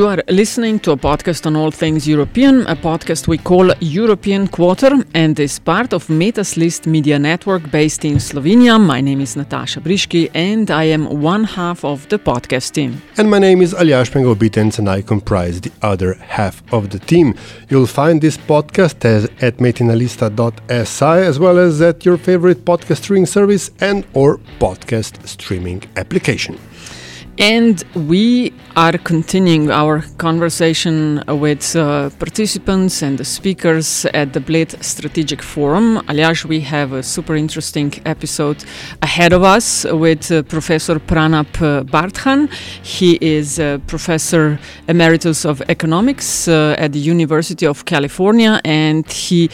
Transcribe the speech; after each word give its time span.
You 0.00 0.06
are 0.06 0.22
listening 0.28 0.78
to 0.84 0.92
a 0.92 0.96
podcast 0.96 1.44
on 1.44 1.56
all 1.56 1.70
things 1.70 2.08
European, 2.08 2.66
a 2.66 2.74
podcast 2.74 3.28
we 3.28 3.36
call 3.36 3.70
European 3.80 4.48
Quarter, 4.48 5.04
and 5.12 5.38
is 5.38 5.58
part 5.58 5.92
of 5.92 6.06
Metina 6.06 6.56
Lista 6.56 6.86
Media 6.86 7.18
Network 7.18 7.70
based 7.70 8.06
in 8.06 8.14
Slovenia. 8.14 8.80
My 8.80 9.02
name 9.02 9.20
is 9.20 9.36
Nataša 9.36 9.82
Briški, 9.82 10.30
and 10.32 10.70
I 10.70 10.84
am 10.84 11.20
one 11.20 11.44
half 11.44 11.84
of 11.84 12.08
the 12.08 12.18
podcast 12.18 12.72
team. 12.72 13.02
And 13.18 13.30
my 13.30 13.38
name 13.38 13.60
is 13.60 13.74
Aljaž 13.74 14.10
Pengov 14.10 14.36
Bitenc 14.36 14.78
and 14.78 14.88
I 14.88 15.02
comprise 15.02 15.60
the 15.60 15.72
other 15.82 16.14
half 16.14 16.62
of 16.72 16.88
the 16.88 16.98
team. 16.98 17.34
You'll 17.68 17.92
find 18.00 18.22
this 18.22 18.38
podcast 18.38 19.04
as 19.04 19.24
at 19.42 19.58
metinalista.si 19.58 21.26
as 21.30 21.38
well 21.38 21.58
as 21.58 21.82
at 21.82 22.06
your 22.06 22.16
favorite 22.16 22.64
podcast 22.64 23.02
streaming 23.02 23.26
service 23.26 23.70
and 23.80 24.06
or 24.14 24.38
podcast 24.58 25.28
streaming 25.28 25.82
application. 25.96 26.58
And 27.38 27.82
we 27.94 28.52
are 28.76 28.98
continuing 28.98 29.70
our 29.70 30.02
conversation 30.18 31.22
with 31.26 31.74
uh, 31.74 32.10
participants 32.18 33.02
and 33.02 33.18
the 33.18 33.24
speakers 33.24 34.04
at 34.12 34.32
the 34.32 34.40
Bled 34.40 34.70
Strategic 34.84 35.42
Forum. 35.42 35.98
Aljaž, 36.08 36.44
we 36.44 36.60
have 36.60 36.92
a 36.92 37.02
super 37.02 37.34
interesting 37.34 37.92
episode 38.04 38.62
ahead 39.02 39.32
of 39.32 39.42
us 39.42 39.84
with 39.84 40.30
uh, 40.30 40.42
Professor 40.42 41.00
Pranab 41.00 41.46
uh, 41.56 41.82
Bardhan. 41.84 42.52
He 42.82 43.18
is 43.20 43.58
a 43.58 43.80
professor 43.86 44.58
emeritus 44.86 45.44
of 45.44 45.62
economics 45.68 46.46
uh, 46.46 46.76
at 46.78 46.92
the 46.92 47.00
University 47.00 47.66
of 47.66 47.84
California, 47.86 48.60
and 48.64 49.10
he 49.10 49.50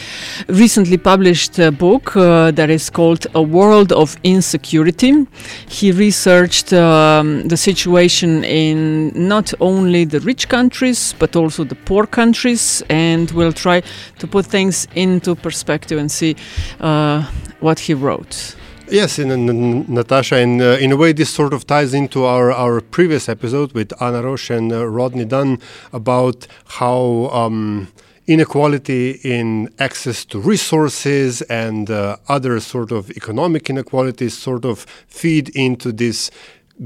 recently 0.47 0.97
published 0.97 1.57
a 1.59 1.71
book 1.71 2.15
uh, 2.15 2.51
that 2.51 2.69
is 2.69 2.89
called 2.89 3.25
A 3.33 3.41
World 3.41 3.91
of 3.93 4.17
Insecurity. 4.23 5.25
He 5.67 5.91
researched 5.91 6.73
um, 6.73 7.47
the 7.47 7.57
situation 7.57 7.76
in 7.85 9.11
not 9.13 9.53
only 9.59 10.05
the 10.05 10.19
rich 10.21 10.49
countries 10.49 11.13
but 11.19 11.35
also 11.35 11.63
the 11.63 11.75
poor 11.75 12.07
countries, 12.07 12.83
and 12.89 13.29
we'll 13.31 13.53
try 13.53 13.81
to 14.19 14.27
put 14.27 14.45
things 14.45 14.87
into 14.95 15.35
perspective 15.35 15.99
and 15.99 16.11
see 16.11 16.35
uh, 16.79 17.23
what 17.59 17.79
he 17.79 17.93
wrote. 17.93 18.55
Yes, 18.89 19.19
in, 19.19 19.31
in, 19.31 19.85
Nataša, 19.85 20.41
and 20.41 20.61
uh, 20.61 20.77
in 20.79 20.93
a 20.93 20.95
way, 20.95 21.11
this 21.11 21.29
sort 21.29 21.53
of 21.53 21.67
ties 21.67 21.93
into 21.93 22.23
our, 22.23 22.53
our 22.53 22.79
previous 22.79 23.27
episode 23.27 23.73
with 23.73 23.91
Anna 24.01 24.23
Roche 24.23 24.49
and 24.49 24.71
uh, 24.71 24.87
Rodney 24.87 25.25
Dunn 25.25 25.59
about 25.91 26.47
how 26.65 27.29
um, 27.33 27.89
inequality 28.27 29.19
in 29.23 29.69
access 29.79 30.25
to 30.25 30.39
resources 30.39 31.41
and 31.43 31.89
uh, 31.89 32.17
other 32.27 32.59
sort 32.59 32.91
of 32.91 33.09
economic 33.11 33.69
inequalities 33.69 34.37
sort 34.37 34.65
of 34.65 34.85
feed 35.07 35.49
into 35.49 35.91
this 35.91 36.31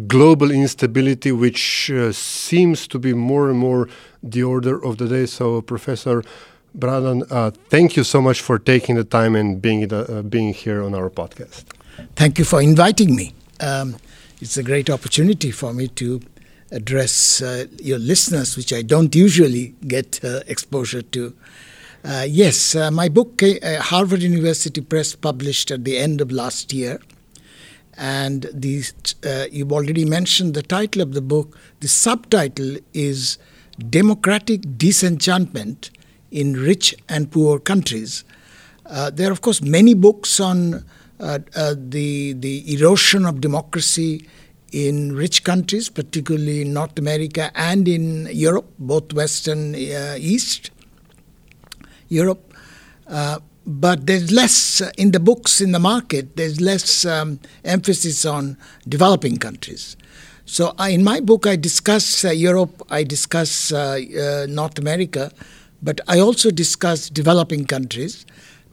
global 0.08 0.52
instability, 0.52 1.32
which 1.32 1.92
uh, 1.92 2.12
seems 2.12 2.88
to 2.88 3.00
be 3.00 3.14
more 3.14 3.50
and 3.50 3.60
more 3.60 3.90
the 4.24 4.44
order 4.44 4.84
of 4.84 4.98
the 4.98 5.08
day. 5.08 5.26
So, 5.26 5.62
Professor. 5.62 6.24
Bardhan, 6.78 7.30
uh, 7.30 7.52
thank 7.70 7.98
you 7.98 8.04
so 8.04 8.22
much 8.22 8.40
for 8.40 8.58
taking 8.58 8.96
the 8.96 9.04
time 9.04 9.36
and 9.36 9.62
being 9.62 9.92
uh, 9.92 10.22
being 10.22 10.54
here 10.54 10.82
on 10.82 10.96
our 10.96 11.10
podcast. 11.10 11.66
Thank 12.16 12.40
you 12.40 12.46
for 12.46 12.62
inviting 12.62 13.14
me. 13.14 13.34
Um, 13.60 13.98
it's 14.40 14.56
a 14.56 14.64
great 14.64 14.90
opportunity 14.90 15.52
for 15.52 15.74
me 15.74 15.90
to 15.90 16.22
address 16.72 17.42
uh, 17.42 17.66
your 17.82 18.00
listeners, 18.00 18.56
which 18.56 18.72
I 18.72 18.84
don't 18.84 19.14
usually 19.14 19.76
get 19.86 20.24
uh, 20.24 20.40
exposure 20.48 21.02
to. 21.02 21.34
Uh, 22.04 22.26
yes, 22.28 22.74
my 22.92 23.10
book, 23.10 23.42
Harvard 23.64 24.24
University 24.24 24.82
Press, 24.82 25.14
published 25.14 25.70
at 25.70 25.84
the 25.84 25.98
end 25.98 26.22
of 26.22 26.32
last 26.32 26.74
year. 26.74 27.00
And 28.02 28.50
the, 28.52 28.84
uh, 29.24 29.46
you've 29.52 29.72
already 29.72 30.06
mentioned 30.06 30.56
the 30.56 30.64
title 30.64 31.04
of 31.04 31.14
the 31.14 31.22
book. 31.22 31.56
The 31.82 31.88
subtitle 31.88 32.78
is 32.94 33.38
Democratic 33.78 34.62
Disenchantment 34.76 35.92
in 36.32 36.54
Rich 36.54 36.96
and 37.08 37.32
Poor 37.32 37.60
Countries. 37.60 38.24
there 38.90 39.30
are, 39.30 39.32
of 39.32 39.42
course, 39.42 39.62
many 39.62 39.94
books 39.94 40.40
on 40.40 40.84
uh, 41.22 41.38
uh, 41.56 41.76
the 41.78 42.34
the 42.34 42.74
erosion 42.74 43.28
of 43.28 43.40
democracy 43.40 44.26
in 44.72 45.16
rich 45.16 45.44
countries, 45.44 45.88
particularly 45.88 46.64
in 46.64 46.74
North 46.74 46.98
America 46.98 47.52
and 47.54 47.88
in 47.88 48.28
Europe, 48.32 48.68
both 48.80 49.14
West 49.14 49.48
and 49.48 49.76
uh, 49.76 50.16
East 50.18 50.72
Europe. 52.10 52.52
But 53.80 54.08
there's 54.08 54.32
less 54.32 54.82
in 54.98 55.12
the 55.12 55.20
books 55.20 55.62
in 55.62 55.72
the 55.72 55.80
market. 55.80 56.36
There's 56.36 56.60
less 56.60 57.06
um, 57.06 57.40
emphasis 57.64 58.26
on 58.26 58.58
developing 58.88 59.38
countries. 59.38 59.96
So 60.46 60.74
I, 60.78 60.90
in 60.90 61.04
my 61.04 61.20
book, 61.20 61.48
I 61.48 61.56
discuss 61.56 62.24
Europe, 62.24 62.82
I 62.90 63.04
discuss 63.04 63.72
North 63.72 64.78
America, 64.80 65.32
but 65.82 66.02
I 66.08 66.20
also 66.20 66.52
discuss 66.52 67.10
developing 67.10 67.66
countries, 67.66 68.26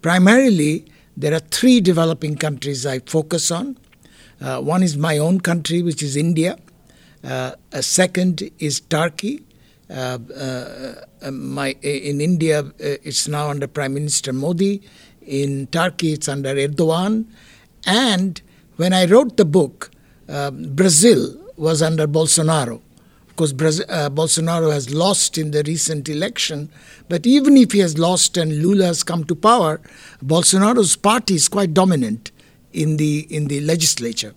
primarily 0.02 0.86
there 1.16 1.34
are 1.34 1.40
three 1.40 1.80
developing 1.80 2.36
countries 2.36 2.86
I 2.86 3.00
focus 3.00 3.50
on. 3.50 3.76
Uh, 4.40 4.60
one 4.60 4.82
is 4.82 4.96
my 4.96 5.18
own 5.18 5.40
country, 5.40 5.82
which 5.82 6.02
is 6.02 6.16
India. 6.16 6.58
Uh, 7.24 7.52
a 7.72 7.82
second 7.82 8.48
is 8.58 8.80
Turkey. 8.80 9.44
Uh, 9.90 10.18
uh, 10.36 10.94
uh, 11.22 11.30
my, 11.30 11.70
uh, 11.82 11.88
in 11.88 12.20
India, 12.20 12.64
it's 12.78 13.26
now 13.26 13.48
under 13.48 13.66
Prime 13.66 13.94
Minister 13.94 14.32
Modi. 14.32 14.82
In 15.22 15.66
Turkey, 15.68 16.12
it's 16.12 16.28
under 16.28 16.54
Erdogan. 16.54 17.26
And 17.86 18.40
when 18.76 18.92
I 18.92 19.06
wrote 19.06 19.36
the 19.36 19.44
book, 19.44 19.90
um, 20.28 20.74
Brazil 20.74 21.36
was 21.56 21.80
under 21.82 22.06
Bolsonaro. 22.06 22.82
Of 23.28 23.36
course, 23.36 23.52
Bolsonaro 23.52 24.72
has 24.72 24.92
lost 24.92 25.38
in 25.38 25.52
the 25.52 25.62
recent 25.64 26.08
election, 26.08 26.70
but 27.08 27.26
even 27.26 27.56
if 27.56 27.72
he 27.72 27.78
has 27.78 27.96
lost 27.96 28.36
and 28.36 28.62
Lula 28.62 28.86
has 28.86 29.04
come 29.04 29.22
to 29.24 29.34
power, 29.36 29.80
Bolsonaro's 30.24 30.96
party 30.96 31.34
is 31.34 31.46
quite 31.46 31.72
dominant 31.72 32.32
in 32.72 32.96
the 32.96 33.26
in 33.30 33.46
the 33.46 33.60
legislature. 33.60 34.34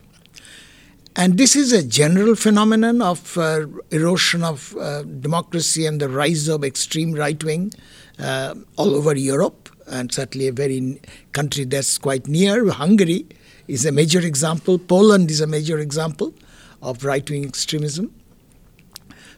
And 1.16 1.38
this 1.38 1.56
is 1.56 1.74
a 1.74 1.84
general 1.84 2.36
phenomenon 2.36 3.02
of 3.02 3.38
uh, 3.38 3.68
erosion 3.92 4.44
of 4.44 4.76
uh, 4.78 5.04
democracy 5.04 5.86
and 5.86 6.00
the 6.00 6.08
rise 6.08 6.48
of 6.48 6.64
extreme 6.64 7.12
right 7.12 7.44
wing 7.44 7.74
uh, 8.18 8.56
all 8.78 8.96
over 8.96 9.16
Europe, 9.16 9.70
and 9.88 10.12
certainly 10.14 10.48
a 10.48 10.54
very 10.54 11.02
country 11.34 11.66
that's 11.66 11.98
quite 11.98 12.28
near. 12.28 12.70
Hungary 12.70 13.26
is 13.68 13.86
a 13.86 13.92
major 13.92 14.22
example. 14.22 14.80
Poland 14.80 15.30
is 15.30 15.42
a 15.42 15.48
major 15.48 15.80
example 15.80 16.34
of 16.82 17.04
right 17.04 17.30
wing 17.30 17.46
extremism. 17.46 18.14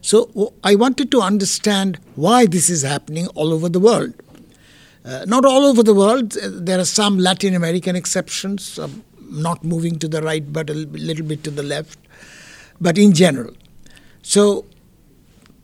So 0.02 0.54
I 0.64 0.76
wanted 0.76 1.12
to 1.12 1.22
understand 1.22 1.98
why 2.16 2.46
this 2.46 2.70
is 2.70 2.84
happening 2.84 3.28
all 3.30 3.52
over 3.52 3.70
the 3.70 3.80
world. 3.80 4.14
Uh, 5.06 5.26
not 5.26 5.44
all 5.44 5.66
over 5.66 5.82
the 5.82 5.94
world. 5.94 6.32
There 6.32 6.80
are 6.80 6.86
some 6.86 7.18
Latin 7.18 7.56
American 7.56 7.96
exceptions, 7.96 8.78
uh, 8.78 8.90
not 9.34 9.64
moving 9.64 10.00
to 10.00 10.08
the 10.08 10.22
right 10.22 10.54
but 10.54 10.70
a 10.70 10.74
little 10.74 11.26
bit 11.26 11.44
to 11.44 11.52
the 11.52 11.64
left, 11.64 12.00
but 12.80 12.98
in 12.98 13.13
general. 13.13 13.54
So 14.22 14.66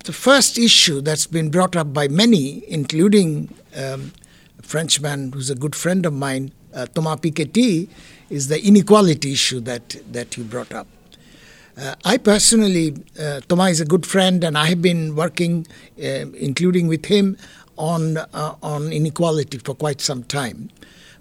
the 0.05 0.13
first 0.13 0.57
issue 0.57 1.01
that's 1.01 1.27
been 1.27 1.49
brought 1.49 1.75
up 1.75 1.93
by 1.93 2.07
many, 2.07 2.63
including 2.67 3.53
um, 3.75 4.11
a 4.57 4.63
Frenchman 4.63 5.31
who's 5.31 5.49
a 5.49 5.55
good 5.55 5.75
friend 5.75 6.05
of 6.05 6.13
mine, 6.13 6.51
uh, 6.73 6.87
Thomas 6.87 7.19
Piketty, 7.19 7.89
is 8.29 8.47
the 8.47 8.63
inequality 8.63 9.33
issue 9.33 9.59
that, 9.61 9.95
that 10.11 10.37
you 10.37 10.43
brought 10.43 10.73
up. 10.73 10.87
Uh, 11.77 11.95
I 12.03 12.17
personally, 12.17 12.95
uh, 13.19 13.39
Thomas 13.47 13.73
is 13.73 13.81
a 13.81 13.85
good 13.85 14.05
friend, 14.05 14.43
and 14.43 14.57
I 14.57 14.65
have 14.67 14.81
been 14.81 15.15
working, 15.15 15.65
uh, 15.97 16.27
including 16.33 16.87
with 16.87 17.05
him, 17.05 17.37
on 17.77 18.17
uh, 18.17 18.55
on 18.61 18.91
inequality 18.91 19.57
for 19.59 19.73
quite 19.73 20.01
some 20.01 20.23
time. 20.23 20.69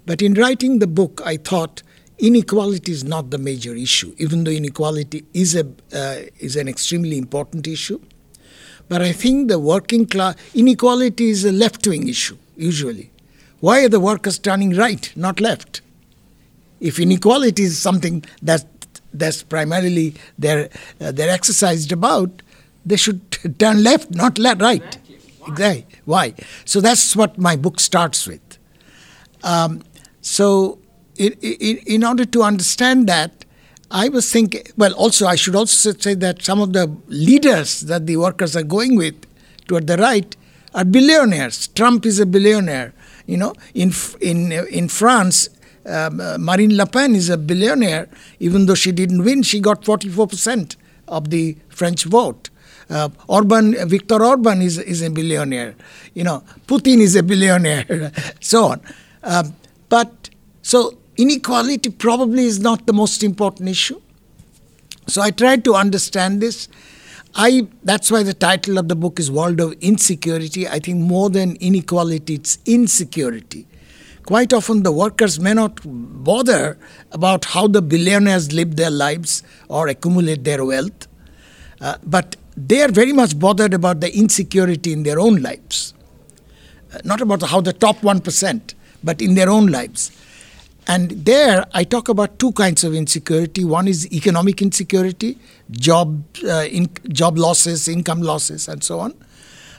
But 0.05 0.21
in 0.21 0.33
writing 0.33 0.79
the 0.79 0.87
book, 0.87 1.21
I 1.23 1.37
thought 1.37 1.81
inequality 2.19 2.91
is 2.91 3.03
not 3.03 3.29
the 3.29 3.37
major 3.37 3.73
issue, 3.75 4.13
even 4.17 4.43
though 4.43 4.51
inequality 4.51 5.25
is 5.33 5.55
a 5.55 5.65
uh, 5.93 6.17
is 6.39 6.55
an 6.55 6.67
extremely 6.67 7.17
important 7.17 7.67
issue. 7.67 7.99
But 8.87 9.01
I 9.01 9.11
think 9.11 9.49
the 9.49 9.59
working 9.59 10.05
class 10.05 10.35
inequality 10.53 11.29
is 11.29 11.45
a 11.45 11.51
left 11.51 11.85
wing 11.87 12.07
issue 12.07 12.37
usually. 12.57 13.11
Why 13.59 13.83
are 13.83 13.89
the 13.89 13.99
workers 13.99 14.39
turning 14.39 14.75
right, 14.75 15.11
not 15.15 15.39
left? 15.39 15.81
If 16.79 16.99
inequality 16.99 17.63
is 17.63 17.77
something 17.77 18.23
that 18.41 18.65
that's 19.13 19.43
primarily 19.43 20.15
they're, 20.37 20.69
uh, 21.01 21.11
they're 21.11 21.29
exercised 21.29 21.91
about, 21.91 22.41
they 22.85 22.95
should 22.95 23.31
turn 23.59 23.83
left, 23.83 24.11
not 24.11 24.37
left, 24.37 24.61
right. 24.61 24.97
Exactly. 25.47 25.85
Why? 26.05 26.33
So 26.65 26.79
that's 26.79 27.15
what 27.15 27.37
my 27.37 27.55
book 27.55 27.79
starts 27.79 28.27
with. 28.27 28.41
Um, 29.43 29.83
so, 30.21 30.79
in, 31.19 31.77
in, 31.85 32.03
order 32.03 32.25
to 32.25 32.43
understand 32.43 33.07
that, 33.07 33.45
I 33.91 34.07
was 34.09 34.31
thinking, 34.31 34.63
well, 34.77 34.93
also, 34.93 35.27
I 35.27 35.35
should 35.35 35.55
also 35.55 35.91
say 35.93 36.13
that 36.15 36.41
some 36.43 36.61
of 36.61 36.73
the 36.73 36.95
leaders 37.07 37.81
that 37.81 38.07
the 38.07 38.17
workers 38.17 38.55
are 38.55 38.63
going 38.63 38.95
with 38.95 39.15
toward 39.67 39.87
the 39.87 39.97
right 39.97 40.35
are 40.73 40.85
billionaires. 40.85 41.67
Trump 41.69 42.05
is 42.05 42.19
a 42.19 42.25
billionaire. 42.25 42.93
You 43.25 43.37
know, 43.37 43.53
in, 43.73 43.91
in, 44.21 44.51
in 44.51 44.87
France, 44.87 45.49
um, 45.85 46.19
uh, 46.19 46.37
Marine 46.37 46.75
Le 46.77 46.85
Pen 46.85 47.15
is 47.15 47.29
a 47.29 47.37
billionaire. 47.37 48.07
Even 48.39 48.65
though 48.65 48.75
she 48.75 48.91
didn't 48.91 49.23
win, 49.23 49.43
she 49.43 49.59
got 49.59 49.81
44% 49.81 50.75
of 51.07 51.29
the 51.29 51.57
French 51.69 52.05
vote. 52.05 52.49
Uh, 52.89 53.09
Orban, 53.27 53.75
Viktor 53.87 54.23
Orban 54.23 54.61
is, 54.61 54.77
is 54.77 55.01
a 55.01 55.09
billionaire. 55.09 55.75
You 56.13 56.23
know, 56.23 56.43
Putin 56.65 56.99
is 56.99 57.15
a 57.15 57.23
billionaire, 57.23 58.11
so 58.39 58.65
on. 58.65 58.81
Um, 59.23 59.55
but 59.89 60.29
so 60.61 60.98
inequality 61.19 61.89
probably 61.89 62.45
is 62.45 62.59
not 62.59 62.87
the 62.87 62.93
most 62.93 63.23
important 63.23 63.67
issue. 63.67 63.99
So 65.07 65.21
I 65.21 65.31
tried 65.31 65.65
to 65.65 65.75
understand 65.75 66.41
this. 66.41 66.69
I 67.35 67.67
that's 67.83 68.09
why 68.09 68.23
the 68.23 68.33
title 68.33 68.77
of 68.77 68.87
the 68.87 68.95
book 68.95 69.19
is 69.19 69.29
World 69.29 69.59
of 69.59 69.73
Insecurity. 69.81 70.67
I 70.67 70.79
think 70.79 70.99
more 70.99 71.29
than 71.29 71.57
inequality, 71.57 72.35
it's 72.35 72.57
insecurity. 72.65 73.67
Quite 74.25 74.53
often, 74.53 74.83
the 74.83 74.91
workers 74.91 75.39
may 75.39 75.53
not 75.53 75.79
bother 75.83 76.77
about 77.11 77.45
how 77.45 77.67
the 77.67 77.81
billionaires 77.81 78.53
live 78.53 78.75
their 78.75 78.91
lives 78.91 79.43
or 79.67 79.87
accumulate 79.87 80.43
their 80.43 80.63
wealth, 80.63 81.07
uh, 81.81 81.95
but 82.03 82.35
they 82.55 82.81
are 82.81 82.91
very 82.91 83.11
much 83.11 83.37
bothered 83.37 83.73
about 83.73 83.99
the 84.01 84.15
insecurity 84.15 84.93
in 84.93 85.03
their 85.03 85.19
own 85.19 85.41
lives. 85.41 85.93
Uh, 86.93 86.99
not 87.03 87.21
about 87.21 87.41
how 87.41 87.59
the 87.59 87.73
top 87.73 87.97
1%, 87.97 88.73
but 89.03 89.21
in 89.21 89.33
their 89.35 89.49
own 89.49 89.67
lives. 89.67 90.11
And 90.89 91.11
there, 91.23 91.67
I 91.71 91.83
talk 91.83 92.09
about 92.09 92.39
two 92.39 92.51
kinds 92.53 92.83
of 92.83 92.95
insecurity. 92.95 93.63
One 93.63 93.87
is 93.87 94.11
economic 94.11 94.59
insecurity, 94.59 95.37
job, 95.69 96.23
uh, 96.43 96.65
in, 96.65 96.89
job 97.09 97.37
losses, 97.37 97.87
income 97.87 98.23
losses, 98.23 98.67
and 98.67 98.83
so 98.83 98.99
on. 98.99 99.13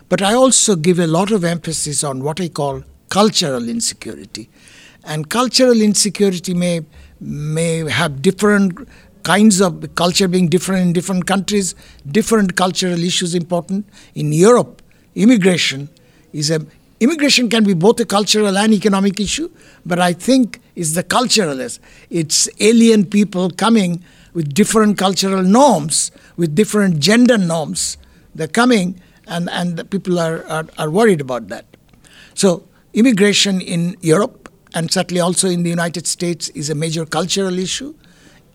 But 0.09 0.23
I 0.23 0.35
also 0.35 0.77
give 0.77 1.01
a 1.01 1.09
lot 1.09 1.33
of 1.33 1.43
emphasis 1.43 2.05
on 2.05 2.23
what 2.23 2.41
I 2.41 2.47
call 2.47 2.85
cultural 3.09 3.69
insecurity. 3.69 4.49
And 5.03 5.29
cultural 5.29 5.83
insecurity 5.83 6.55
may, 6.55 6.83
may 7.21 7.79
have 7.91 8.23
different 8.23 8.89
kinds 9.25 9.61
of 9.61 9.93
culture 9.97 10.29
being 10.29 10.49
different 10.49 10.83
in 10.83 10.93
different 10.93 11.27
countries, 11.27 11.75
different 12.07 12.55
cultural 12.55 13.03
issues 13.03 13.35
important. 13.35 13.85
In 14.15 14.33
Europe, 14.33 14.81
immigration 15.17 15.89
is 16.33 16.53
a 16.53 16.65
immigration 17.01 17.49
can 17.49 17.65
be 17.65 17.75
both 17.75 17.99
a 17.99 18.05
cultural 18.05 18.57
and 18.57 18.73
economic 18.75 19.19
issue, 19.19 19.51
but 19.85 19.99
I 19.99 20.13
think 20.13 20.61
it's 20.81 20.93
the 20.95 21.05
culturalist. 21.05 21.79
It's 22.09 22.49
alien 22.59 23.05
people 23.05 23.51
coming 23.51 24.03
with 24.33 24.55
different 24.55 24.97
cultural 24.97 25.43
norms, 25.43 26.11
with 26.37 26.55
different 26.55 27.01
gender 27.01 27.37
norms. 27.37 27.99
They're 28.35 28.49
coming, 28.49 29.01
and, 29.27 29.51
and 29.51 29.89
people 29.91 30.19
are, 30.19 30.43
are, 30.47 30.67
are 30.79 30.89
worried 30.89 31.21
about 31.21 31.49
that. 31.49 31.67
So 32.35 32.65
Immigration 32.95 33.61
in 33.61 33.97
Europe 34.01 34.51
and 34.75 34.91
certainly 34.91 35.21
also 35.21 35.49
in 35.49 35.63
the 35.65 35.71
United 35.71 36.07
States 36.07 36.49
is 36.51 36.71
a 36.71 36.75
major 36.75 37.05
cultural 37.05 37.59
issue. 37.59 37.95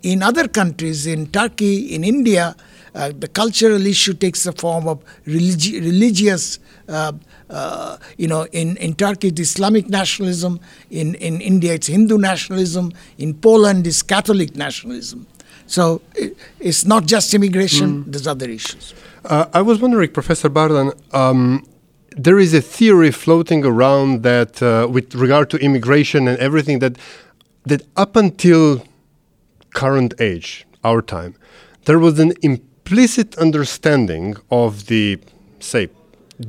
In 0.02 0.24
other 0.24 0.48
countries, 0.48 1.06
in 1.06 1.28
Turkey, 1.28 1.94
in 1.94 2.04
India, 2.04 2.56
uh, 2.96 3.12
the 3.20 3.28
cultural 3.28 3.86
issue 3.86 4.14
takes 4.14 4.44
the 4.44 4.54
form 4.54 4.88
of 4.88 5.04
religi- 5.28 5.82
religious, 5.82 6.60
uh, 6.88 7.12
uh, 7.50 7.98
you 8.18 8.28
know, 8.28 8.48
in, 8.54 8.78
in 8.78 8.96
Turkey 8.96 9.28
it's 9.28 9.42
Islamic 9.42 9.90
nationalism, 9.90 10.60
in, 10.90 11.16
in 11.16 11.42
India 11.42 11.74
it's 11.74 11.88
Hindu 11.88 12.18
nationalism, 12.18 12.94
in 13.18 13.34
Poland 13.34 13.86
it's 13.86 14.02
Catholic 14.02 14.56
nationalism. 14.56 15.28
So 15.68 16.02
it, 16.16 16.38
it's 16.60 16.86
not 16.86 17.06
just 17.06 17.34
immigration, 17.34 18.06
mm. 18.06 18.12
there's 18.12 18.28
other 18.28 18.50
issues. 18.50 18.94
Uh, 19.26 19.46
I 19.54 19.62
was 19.62 19.82
wondering, 19.82 20.12
Professor 20.12 20.50
Bardhan, 20.50 20.94
um, 21.14 21.68
there 22.16 22.40
is 22.40 22.54
a 22.54 22.62
theory 22.62 23.12
floating 23.12 23.66
around 23.66 24.24
that 24.24 24.62
uh, 24.62 24.88
with 24.90 25.14
regard 25.16 25.50
to 25.50 25.58
immigration 25.58 26.28
and 26.28 26.38
everything 26.40 26.80
that 26.80 26.98
that 27.66 27.82
up 27.98 28.16
until 28.16 28.86
current 29.74 30.14
age 30.20 30.66
our 30.84 31.02
time 31.02 31.36
there 31.86 32.00
was 32.00 32.20
an 32.20 32.32
implicit 32.86 33.36
understanding 33.40 34.36
of 34.52 34.86
the 34.86 35.20
say 35.60 35.90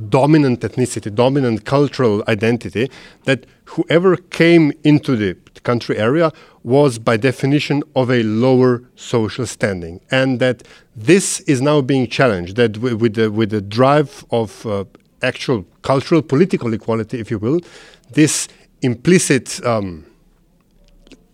dominant 0.09 0.59
ethnicity 0.59 1.13
dominant 1.13 1.65
cultural 1.65 2.23
identity 2.27 2.91
that 3.23 3.47
whoever 3.65 4.15
came 4.15 4.71
into 4.83 5.15
the 5.15 5.35
country 5.63 5.97
area 5.97 6.31
was 6.63 6.99
by 6.99 7.17
definition 7.17 7.81
of 7.95 8.11
a 8.11 8.21
lower 8.21 8.83
social 8.95 9.47
standing 9.47 9.99
and 10.11 10.39
that 10.39 10.61
this 10.95 11.39
is 11.41 11.59
now 11.59 11.81
being 11.81 12.05
challenged 12.05 12.55
that 12.55 12.77
with 12.77 13.15
the 13.15 13.31
with 13.31 13.49
the 13.49 13.61
drive 13.61 14.23
of 14.29 14.63
uh, 14.67 14.83
actual 15.23 15.65
cultural 15.81 16.21
political 16.21 16.71
equality, 16.71 17.19
if 17.19 17.31
you 17.31 17.39
will, 17.39 17.59
this 18.11 18.47
implicit, 18.83 19.65
um, 19.65 20.05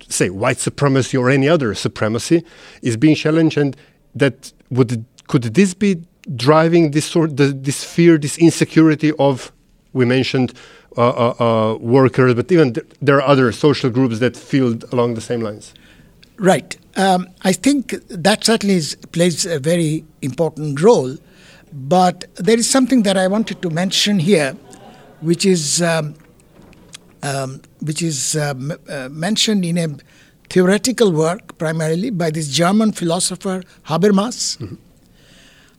say, 0.08 0.30
white 0.30 0.60
supremacy 0.60 1.18
or 1.18 1.30
any 1.30 1.50
other 1.50 1.76
supremacy 1.76 2.42
is 2.82 2.96
being 2.96 3.16
challenged, 3.16 3.58
and 3.58 3.76
that 4.16 4.54
would 4.70 5.06
could 5.28 5.44
this 5.44 5.74
be 5.74 6.02
driving 6.36 6.92
this 6.92 7.06
sort, 7.06 7.38
the, 7.38 7.48
this 7.48 7.84
fear, 7.84 8.18
this 8.18 8.38
insecurity 8.38 9.12
of 9.20 9.52
we 9.94 10.06
mentioned 10.06 10.54
uh, 10.98 11.10
uh, 11.10 11.34
uh, 11.40 11.78
workers, 11.78 12.34
but 12.36 12.52
even 12.52 12.74
th 12.74 12.86
there 13.02 13.18
are 13.20 13.28
other 13.34 13.52
social 13.52 13.90
groups 13.90 14.20
that 14.20 14.36
feel 14.38 14.70
along 14.92 15.16
the 15.16 15.22
same 15.22 15.42
lines. 15.42 15.74
Right. 16.38 16.78
Um, 16.96 17.28
I 17.52 17.54
think 17.54 17.82
that 18.10 18.44
certainly 18.44 18.76
is, 18.76 18.96
plays 19.12 19.46
a 19.46 19.60
very 19.60 20.04
important 20.22 20.82
role 20.82 21.18
but 21.74 22.26
there 22.36 22.58
is 22.58 22.70
something 22.70 23.04
that 23.04 23.18
I 23.18 23.28
wanted 23.28 23.62
to 23.64 23.70
mention 23.70 24.20
here, 24.20 24.56
which 25.22 25.46
is 25.46 25.82
um, 25.82 26.16
um, 27.24 27.62
which 27.82 28.02
is 28.02 28.36
uh, 28.36 28.54
uh, 28.88 29.10
mentioned 29.10 29.66
in 29.66 29.78
a 29.78 29.88
theoretical 30.50 31.12
work 31.12 31.58
primarily 31.58 32.10
by 32.10 32.30
this 32.30 32.48
German 32.50 32.92
philosopher 32.92 33.64
Habermas. 33.88 34.58
Mm-hmm. 34.58 34.76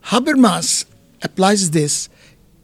Habermas 0.05 0.85
applies 1.21 1.71
this 1.71 2.09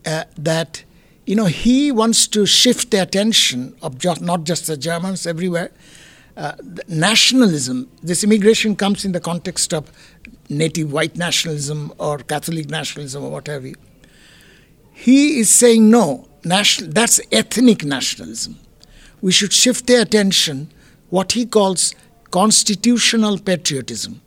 uh, 0.05 0.23
that 0.37 0.83
you 1.25 1.35
know 1.35 1.45
he 1.45 1.91
wants 1.91 2.27
to 2.27 2.45
shift 2.45 2.91
the 2.91 3.01
attention 3.01 3.75
of 3.81 4.03
not 4.21 4.43
just 4.43 4.67
the 4.67 4.77
Germans 4.77 5.25
everywhere. 5.25 5.71
Uh, 6.37 6.53
nationalism, 6.87 7.89
this 8.01 8.23
immigration 8.23 8.75
comes 8.75 9.03
in 9.03 9.11
the 9.11 9.19
context 9.19 9.73
of 9.73 9.91
native 10.49 10.91
white 10.91 11.17
nationalism 11.17 11.93
or 11.97 12.19
Catholic 12.19 12.69
nationalism 12.69 13.23
or 13.23 13.31
whatever. 13.31 13.71
He 14.93 15.39
is 15.39 15.51
saying 15.51 15.89
no, 15.89 16.27
national, 16.45 16.91
that's 16.91 17.19
ethnic 17.31 17.83
nationalism. 17.83 18.59
We 19.21 19.31
should 19.31 19.53
shift 19.53 19.87
their 19.87 20.01
attention 20.01 20.69
what 21.11 21.33
he 21.33 21.45
calls 21.45 21.93
constitutional 22.31 23.37
patriotism, 23.37 24.21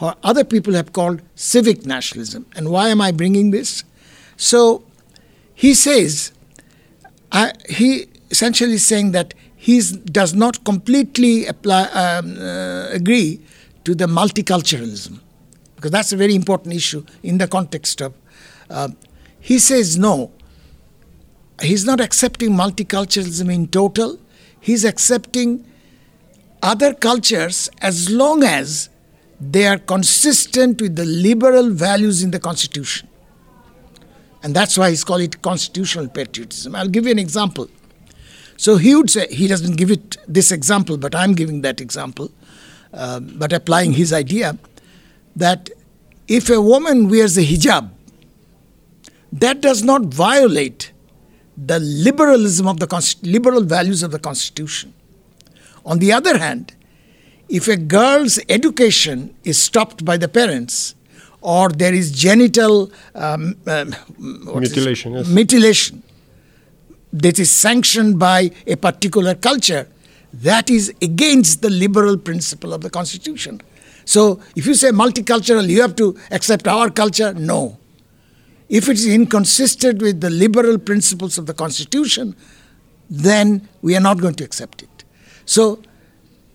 or 0.00 0.14
other 0.22 0.44
people 0.44 0.72
have 0.72 0.92
called 0.92 1.20
civic 1.34 1.84
nationalism. 1.84 2.46
And 2.56 2.70
why 2.70 2.88
am 2.88 3.00
I 3.02 3.12
bringing 3.12 3.50
this? 3.50 3.84
So 4.36 4.84
he 5.54 5.74
says, 5.74 6.32
I, 7.30 7.52
he 7.68 8.06
essentially 8.30 8.78
saying 8.78 9.12
that 9.12 9.34
he 9.54 9.82
does 10.06 10.34
not 10.34 10.64
completely 10.64 11.46
apply, 11.46 11.82
um, 11.88 12.38
uh, 12.38 12.88
agree 12.90 13.40
to 13.84 13.94
the 13.94 14.06
multiculturalism 14.06 15.20
because 15.76 15.90
that's 15.90 16.12
a 16.12 16.16
very 16.16 16.34
important 16.34 16.74
issue 16.74 17.04
in 17.22 17.38
the 17.38 17.46
context 17.46 18.00
of. 18.00 18.14
Uh, 18.68 18.88
he 19.38 19.58
says 19.58 19.96
no. 19.96 20.32
He's 21.62 21.84
not 21.84 22.00
accepting 22.00 22.50
multiculturalism 22.50 23.52
in 23.54 23.68
total. 23.68 24.18
He's 24.58 24.84
accepting 24.84 25.64
other 26.66 26.92
cultures 26.92 27.70
as 27.80 28.10
long 28.10 28.42
as 28.42 28.88
they 29.40 29.66
are 29.66 29.78
consistent 29.78 30.80
with 30.80 30.96
the 30.96 31.04
liberal 31.04 31.70
values 31.70 32.22
in 32.22 32.30
the 32.32 32.40
Constitution. 32.40 33.08
And 34.42 34.54
that's 34.54 34.76
why 34.76 34.90
he's 34.90 35.04
called 35.04 35.22
it 35.22 35.42
constitutional 35.42 36.08
patriotism. 36.08 36.74
I'll 36.74 36.88
give 36.88 37.04
you 37.04 37.12
an 37.12 37.18
example. 37.18 37.68
So 38.56 38.76
he 38.76 38.94
would 38.96 39.10
say, 39.10 39.26
he 39.30 39.46
doesn't 39.46 39.76
give 39.76 39.90
it 39.90 40.16
this 40.26 40.50
example, 40.50 40.96
but 40.96 41.14
I'm 41.14 41.34
giving 41.34 41.60
that 41.60 41.80
example, 41.80 42.32
uh, 42.92 43.20
but 43.20 43.52
applying 43.52 43.92
his 43.92 44.12
idea 44.12 44.58
that 45.36 45.70
if 46.26 46.50
a 46.50 46.60
woman 46.60 47.08
wears 47.08 47.36
a 47.36 47.42
hijab, 47.42 47.90
that 49.32 49.60
does 49.60 49.84
not 49.84 50.06
violate 50.06 50.92
the 51.56 51.78
liberalism 51.78 52.66
of 52.66 52.80
the 52.80 53.16
liberal 53.22 53.62
values 53.62 54.02
of 54.02 54.10
the 54.10 54.18
constitution. 54.18 54.94
On 55.86 56.00
the 56.00 56.12
other 56.12 56.36
hand, 56.36 56.74
if 57.48 57.68
a 57.68 57.76
girl's 57.76 58.40
education 58.48 59.34
is 59.44 59.56
stopped 59.62 60.04
by 60.04 60.16
the 60.16 60.28
parents, 60.28 60.94
or 61.40 61.68
there 61.68 61.94
is 61.94 62.10
genital 62.10 62.90
um, 63.14 63.56
um, 63.68 63.94
mutilation, 64.18 65.12
yes. 65.12 65.28
mutilation 65.28 66.02
that 67.12 67.38
is 67.38 67.52
sanctioned 67.52 68.18
by 68.18 68.50
a 68.66 68.76
particular 68.76 69.34
culture, 69.36 69.88
that 70.32 70.68
is 70.68 70.92
against 71.00 71.62
the 71.62 71.70
liberal 71.70 72.18
principle 72.18 72.74
of 72.74 72.80
the 72.80 72.90
constitution. 72.90 73.60
So 74.04 74.40
if 74.56 74.66
you 74.66 74.74
say 74.74 74.90
multicultural, 74.90 75.68
you 75.68 75.82
have 75.82 75.94
to 75.96 76.18
accept 76.32 76.66
our 76.66 76.90
culture. 76.90 77.32
No. 77.32 77.78
If 78.68 78.88
it 78.88 78.94
is 78.94 79.06
inconsistent 79.06 80.02
with 80.02 80.20
the 80.20 80.30
liberal 80.30 80.78
principles 80.78 81.38
of 81.38 81.46
the 81.46 81.54
constitution, 81.54 82.34
then 83.08 83.68
we 83.82 83.96
are 83.96 84.00
not 84.00 84.18
going 84.18 84.34
to 84.34 84.44
accept 84.44 84.82
it. 84.82 84.95
So 85.46 85.80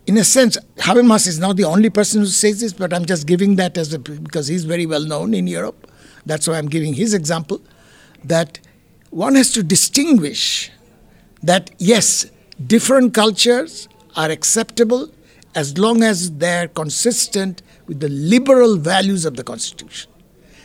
in 0.06 0.18
a 0.18 0.24
sense, 0.24 0.58
Habermas 0.78 1.28
is 1.28 1.40
not 1.40 1.56
the 1.56 1.64
only 1.64 1.90
person 1.90 2.22
who 2.22 2.28
says 2.28 2.60
this, 2.60 2.74
but 2.74 2.94
I'm 2.94 3.06
just 3.06 3.26
giving 3.26 3.56
that 3.56 3.78
as 3.78 3.94
a, 3.94 4.00
because 4.00 4.48
he's 4.48 4.66
very 4.66 4.86
well 4.86 5.06
known 5.06 5.34
in 5.34 5.48
Europe. 5.48 5.92
That's 6.26 6.48
why 6.48 6.58
I'm 6.58 6.68
giving 6.68 6.94
his 6.94 7.14
example. 7.14 7.62
That 8.24 8.60
one 9.10 9.36
has 9.36 9.52
to 9.54 9.64
distinguish 9.64 10.72
that 11.44 11.72
yes, 11.78 12.28
different 12.68 13.14
cultures 13.14 13.88
are 14.16 14.30
acceptable 14.30 15.10
as 15.56 15.78
long 15.78 16.04
as 16.04 16.32
they're 16.38 16.68
consistent 16.68 17.62
with 17.88 18.00
the 18.00 18.10
liberal 18.10 18.78
values 18.78 19.26
of 19.26 19.36
the 19.36 19.44
Constitution. 19.44 20.12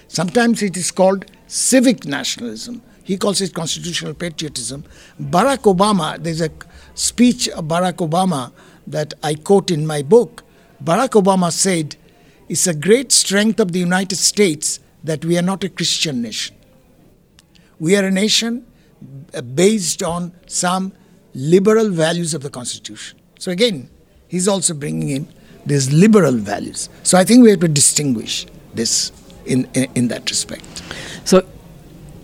Sometimes 0.08 0.62
it 0.62 0.76
is 0.76 0.90
called 0.90 1.24
civic 1.46 2.04
nationalism. 2.04 2.82
He 3.04 3.16
calls 3.16 3.40
it 3.40 3.54
constitutional 3.54 4.14
patriotism. 4.14 4.84
Barack 5.20 5.62
Obama, 5.72 6.20
there's 6.22 6.40
a 6.40 6.50
speech 6.94 7.48
of 7.48 7.66
Barack 7.66 8.06
Obama 8.06 8.52
that 8.86 9.14
I 9.22 9.34
quote 9.34 9.70
in 9.70 9.86
my 9.86 10.02
book, 10.02 10.42
Barack 10.82 11.10
Obama 11.20 11.52
said, 11.52 11.96
It's 12.48 12.66
a 12.66 12.74
great 12.74 13.12
strength 13.12 13.60
of 13.60 13.72
the 13.72 13.78
United 13.78 14.16
States 14.16 14.80
that 15.04 15.24
we 15.24 15.38
are 15.38 15.42
not 15.42 15.62
a 15.64 15.68
Christian 15.68 16.22
nation. 16.22 16.56
We 17.78 17.96
are 17.96 18.04
a 18.04 18.10
nation 18.10 18.66
uh, 19.34 19.42
based 19.42 20.02
on 20.02 20.32
some 20.46 20.92
liberal 21.34 21.90
values 21.90 22.34
of 22.34 22.42
the 22.42 22.50
Constitution. 22.50 23.18
So 23.38 23.52
again, 23.52 23.90
he's 24.28 24.48
also 24.48 24.74
bringing 24.74 25.10
in 25.10 25.28
these 25.64 25.92
liberal 25.92 26.32
values. 26.32 26.88
So 27.02 27.18
I 27.18 27.24
think 27.24 27.42
we 27.42 27.50
have 27.50 27.60
to 27.60 27.68
distinguish 27.68 28.46
this 28.74 29.12
in, 29.44 29.68
in, 29.74 29.88
in 29.94 30.08
that 30.08 30.28
respect. 30.30 30.82
So 31.26 31.42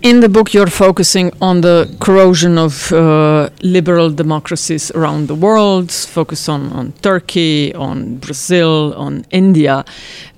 in 0.01 0.21
the 0.21 0.29
book, 0.29 0.53
you're 0.53 0.67
focusing 0.67 1.33
on 1.41 1.59
the 1.59 1.93
corrosion 1.99 2.57
of 2.57 2.89
uh, 2.93 3.49
liberal 3.61 4.09
democracies 4.09 4.91
around 4.91 5.27
the 5.27 5.35
world, 5.35 5.91
focus 5.91 6.47
on, 6.47 6.71
on 6.71 6.93
Turkey, 7.01 7.73
on 7.75 8.15
Brazil, 8.19 8.93
on 8.95 9.25
India. 9.29 9.83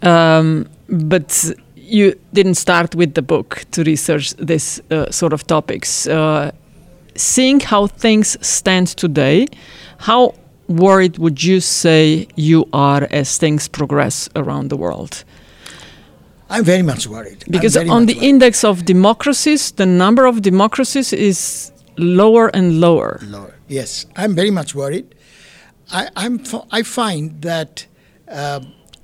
Um, 0.01 0.67
but 0.89 1.51
you 1.75 2.19
didn't 2.33 2.55
start 2.55 2.95
with 2.95 3.13
the 3.13 3.21
book 3.21 3.65
to 3.71 3.83
research 3.83 4.33
this 4.37 4.81
uh, 4.89 5.11
sort 5.11 5.31
of 5.31 5.45
topics. 5.45 6.07
Uh, 6.07 6.51
seeing 7.13 7.59
how 7.59 7.85
things 7.85 8.35
stand 8.45 8.87
today, 8.87 9.45
how 9.99 10.33
worried 10.67 11.19
would 11.19 11.43
you 11.43 11.59
say 11.59 12.27
you 12.35 12.67
are 12.73 13.07
as 13.11 13.37
things 13.37 13.67
progress 13.67 14.27
around 14.35 14.69
the 14.69 14.77
world? 14.77 15.23
I'm 16.49 16.63
very 16.63 16.81
much 16.83 17.07
worried. 17.07 17.43
Because 17.49 17.75
on 17.75 18.05
the 18.05 18.13
worried. 18.15 18.27
index 18.27 18.63
of 18.63 18.85
democracies, 18.85 19.71
the 19.71 19.85
number 19.85 20.25
of 20.25 20.41
democracies 20.41 21.11
is 21.11 21.71
lower 21.97 22.49
and 22.55 22.79
lower. 22.79 23.19
Lower. 23.23 23.55
Yes, 23.67 24.05
I'm 24.15 24.35
very 24.35 24.51
much 24.51 24.75
worried. 24.75 25.15
I, 25.91 26.09
am 26.15 26.43
I 26.71 26.83
find 26.83 27.41
that, 27.41 27.85
uh, 28.27 28.61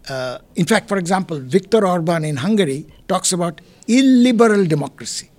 uh, 0.08 0.40
in 0.56 0.66
fact, 0.66 0.88
for 0.88 0.98
example, 0.98 1.40
Viktor 1.40 1.86
Orban 1.86 2.24
in 2.26 2.38
Hungary 2.38 2.88
talks 3.08 3.32
about 3.32 3.62
illiberal 3.88 4.66
democracy, 4.66 5.30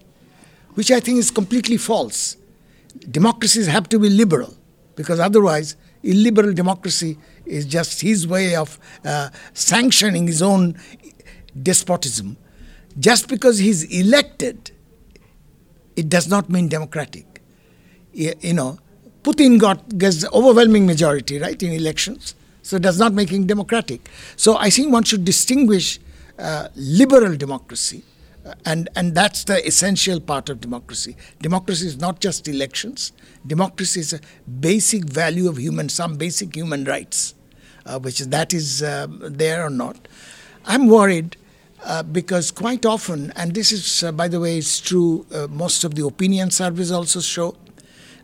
which 0.75 0.91
I 0.91 1.01
think 1.01 1.19
is 1.19 1.31
completely 1.31 1.77
false. 1.77 2.37
Democracies 3.11 3.67
have 3.67 3.89
to 3.91 3.99
be 3.99 4.09
liberal, 4.09 4.55
because 4.97 5.19
otherwise, 5.19 5.77
illiberal 6.03 6.53
democracy 6.53 7.19
is 7.47 7.65
just 7.65 8.01
his 8.01 8.27
way 8.27 8.55
of 8.55 8.79
uh, 9.05 9.31
sanctioning 9.53 10.27
his 10.27 10.43
own 10.43 10.77
despotism. 11.61 12.37
Just 12.99 13.29
because 13.29 13.59
he's 13.59 13.85
elected, 13.85 14.71
it 15.97 16.09
does 16.09 16.29
not 16.29 16.51
mean 16.51 16.69
democratic. 16.69 17.43
You 18.13 18.53
know, 18.55 18.79
Putin 19.23 19.59
got 19.59 19.99
gets 19.99 20.25
overwhelming 20.33 20.87
majority, 20.87 21.39
right, 21.39 21.61
in 21.63 21.73
elections. 21.73 22.35
So 22.63 22.77
it 22.77 22.83
does 22.83 22.99
not 22.99 23.13
make 23.13 23.31
him 23.31 23.47
democratic. 23.47 24.09
So 24.37 24.57
I 24.57 24.71
think 24.71 24.93
one 24.93 25.05
should 25.05 25.25
distinguish 25.25 25.99
uh, 26.39 26.69
liberal 26.77 27.37
democracy, 27.37 28.05
uh, 28.45 28.55
and 28.65 28.89
and 28.95 29.15
that's 29.15 29.45
the 29.45 29.67
essential 29.67 30.21
part 30.21 30.49
of 30.49 30.61
democracy. 30.61 31.17
Democracy 31.41 31.87
is 31.87 31.99
not 31.99 32.21
just 32.21 32.47
elections. 32.49 33.13
Democracy 33.47 34.01
is 34.01 34.13
a 34.13 34.21
basic 34.61 35.05
value 35.05 35.49
of 35.49 35.57
human, 35.59 35.89
some 35.89 36.15
basic 36.17 36.55
human 36.55 36.85
rights, 36.85 37.35
uh, 37.87 37.99
which 37.99 38.21
that 38.21 38.53
is 38.53 38.83
uh, 38.83 39.07
there 39.11 39.65
or 39.65 39.71
not. 39.71 40.09
I'm 40.65 40.87
worried 40.89 41.37
uh, 41.85 42.03
because 42.03 42.51
quite 42.51 42.87
often, 42.87 43.33
and 43.37 43.55
this 43.55 43.73
is, 43.73 44.03
uh, 44.03 44.13
by 44.13 44.29
the 44.29 44.41
way, 44.41 44.59
it's 44.59 44.81
true, 44.81 45.27
uh, 45.35 45.47
most 45.51 45.85
of 45.85 45.95
the 45.95 46.05
opinion 46.05 46.51
surveys 46.51 46.91
also 46.93 47.21
show 47.21 47.57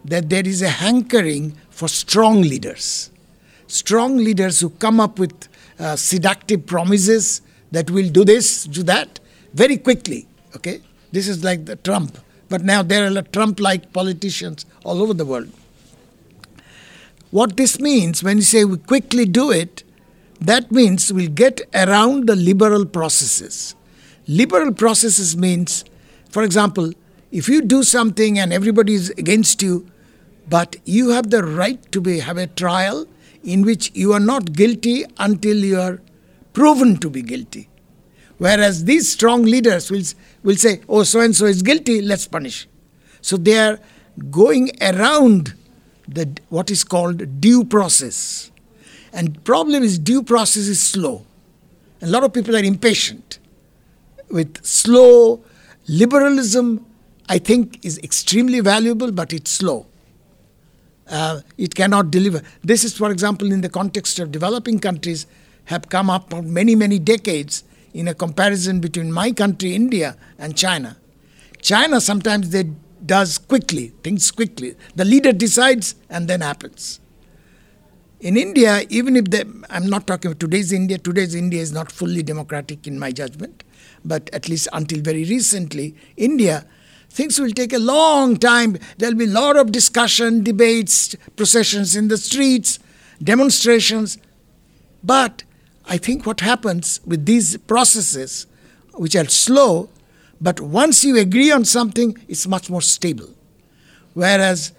that 0.05 0.29
there 0.29 0.47
is 0.47 0.63
a 0.63 0.69
hankering 0.69 1.57
for 1.71 1.89
strong 1.89 2.43
leaders. 2.43 3.11
Strong 3.67 4.19
leaders 4.19 4.61
who 4.61 4.71
come 4.71 5.01
up 5.01 5.19
with 5.19 5.49
uh, 5.79 5.97
seductive 5.97 6.67
promises 6.67 7.43
that 7.73 7.91
will 7.91 8.09
do 8.09 8.25
this, 8.25 8.65
do 8.65 8.83
that, 8.85 9.21
very 9.55 9.77
quickly. 9.77 10.27
Okay? 10.57 10.81
This 11.13 11.29
is 11.29 11.45
like 11.45 11.67
the 11.67 11.77
Trump. 11.77 12.19
But 12.49 12.63
now 12.63 12.83
there 12.83 13.07
are 13.07 13.23
Trump 13.23 13.61
like 13.61 13.93
politicians 13.93 14.65
all 14.85 15.03
over 15.03 15.13
the 15.15 15.25
world. 15.25 15.51
What 17.31 17.57
this 17.57 17.79
means 17.79 18.23
when 18.23 18.39
you 18.39 18.43
say 18.43 18.65
we 18.65 18.79
quickly 18.79 19.27
do 19.27 19.51
it, 19.51 19.83
that 20.41 20.71
means 20.71 21.13
we'll 21.13 21.31
get 21.31 21.61
around 21.75 22.29
the 22.29 22.37
liberal 22.37 22.87
processes. 22.87 23.75
Liberal 24.27 24.73
processes 24.73 25.37
means, 25.37 25.85
for 26.31 26.43
example, 26.43 26.93
if 27.31 27.49
you 27.49 27.63
do 27.63 27.83
something 27.83 28.39
and 28.39 28.53
everybody 28.53 28.95
is 28.95 29.11
against 29.11 29.63
you, 29.63 29.87
but 30.49 30.77
you 30.85 31.11
have 31.11 31.31
the 31.31 31.43
right 31.43 31.81
to 31.93 32.01
be, 32.01 32.21
have 32.21 32.39
a 32.39 32.47
trial 32.47 33.07
in 33.43 33.63
which 33.63 33.91
you 33.95 34.13
are 34.13 34.21
not 34.21 34.53
guilty 34.53 35.05
until 35.19 35.57
you 35.57 35.79
are 35.79 36.01
proven 36.53 36.97
to 36.99 37.11
be 37.11 37.23
guilty. 37.23 37.69
Whereas 38.39 38.85
these 38.85 39.11
strong 39.11 39.43
leaders 39.43 39.91
will, 39.91 40.03
will 40.43 40.57
say, 40.57 40.81
oh, 40.89 41.03
so 41.03 41.21
and 41.21 41.35
so 41.35 41.47
is 41.47 41.63
guilty, 41.63 42.01
let's 42.01 42.27
punish. 42.27 42.69
So 43.21 43.37
they 43.37 43.59
are 43.59 43.81
going 44.31 44.71
around 44.81 45.55
the, 46.07 46.31
what 46.49 46.71
is 46.71 46.85
called 46.85 47.41
due 47.41 47.65
process. 47.65 48.51
And 49.13 49.43
problem 49.45 49.83
is 49.83 49.99
due 49.99 50.23
process 50.23 50.67
is 50.67 50.83
slow. 50.83 51.25
A 52.03 52.07
lot 52.07 52.25
of 52.25 52.33
people 52.33 52.55
are 52.57 52.63
impatient. 52.63 53.39
With 54.31 54.65
slow 54.65 55.43
liberalism, 55.89 56.85
I 57.29 57.39
think 57.39 57.85
is 57.85 57.99
extremely 57.99 58.61
valuable, 58.61 59.11
but 59.13 59.33
it's 59.33 59.51
slow. 59.51 59.87
Uh, 61.09 61.41
it 61.57 61.75
cannot 61.75 62.11
deliver. 62.11 62.43
This 62.63 62.85
is, 62.85 62.97
for 62.97 63.11
example, 63.11 63.51
in 63.51 63.63
the 63.63 63.69
context 63.69 64.19
of 64.19 64.31
developing 64.31 64.79
countries, 64.79 65.27
have 65.65 65.89
come 65.89 66.09
up 66.09 66.31
for 66.31 66.43
many, 66.43 66.75
many 66.75 66.99
decades 66.99 67.65
in 67.93 68.09
a 68.09 68.15
comparison 68.15 68.81
between 68.81 69.13
my 69.13 69.33
country, 69.33 69.75
India, 69.75 70.17
and 70.39 70.57
China. 70.57 70.97
China 71.61 72.01
sometimes 72.01 72.51
they 72.51 72.65
does 73.05 73.39
quickly, 73.39 73.93
things 74.03 74.31
quickly. 74.31 74.75
The 74.95 75.05
leader 75.05 75.33
decides 75.33 75.95
and 76.11 76.29
then 76.29 76.41
happens. 76.41 77.01
In 78.21 78.37
India, 78.37 78.83
even 78.89 79.15
if 79.15 79.27
they, 79.27 79.45
I'm 79.71 79.89
not 79.89 80.09
talking 80.09 80.33
about 80.33 80.41
today's 80.41 80.73
India, 80.73 80.99
today's 80.99 81.37
India 81.37 81.61
is 81.63 81.71
not 81.71 81.93
fully 81.93 82.25
democratic 82.25 82.87
in 82.89 82.99
my 82.99 83.13
judgment, 83.13 83.63
but 84.05 84.29
at 84.33 84.49
least 84.49 84.67
until 84.73 85.01
very 85.01 85.25
recently, 85.25 85.95
India, 86.17 86.67
things 87.11 87.39
will 87.39 87.53
take 87.53 87.73
a 87.73 87.79
long 87.79 88.37
time. 88.37 88.77
There'll 88.97 89.15
be 89.15 89.27
a 89.27 89.29
lot 89.29 89.57
of 89.57 89.71
discussion, 89.71 90.43
debates, 90.43 91.15
processions 91.37 91.95
in 91.95 92.09
the 92.09 92.19
streets, 92.19 92.81
demonstrations. 93.23 94.19
But 95.05 95.45
I 95.87 95.97
think 95.97 96.27
what 96.27 96.41
happens 96.41 97.01
with 97.07 97.25
these 97.25 97.57
processes, 97.57 98.49
which 98.95 99.15
are 99.15 99.29
slow, 99.29 99.91
but 100.41 100.61
once 100.61 101.05
you 101.05 101.17
agree 101.19 101.53
on 101.53 101.65
something, 101.65 102.17
it's 102.27 102.49
much 102.49 102.69
more 102.69 102.83
stable. 102.83 103.31
Whereas 104.15 104.73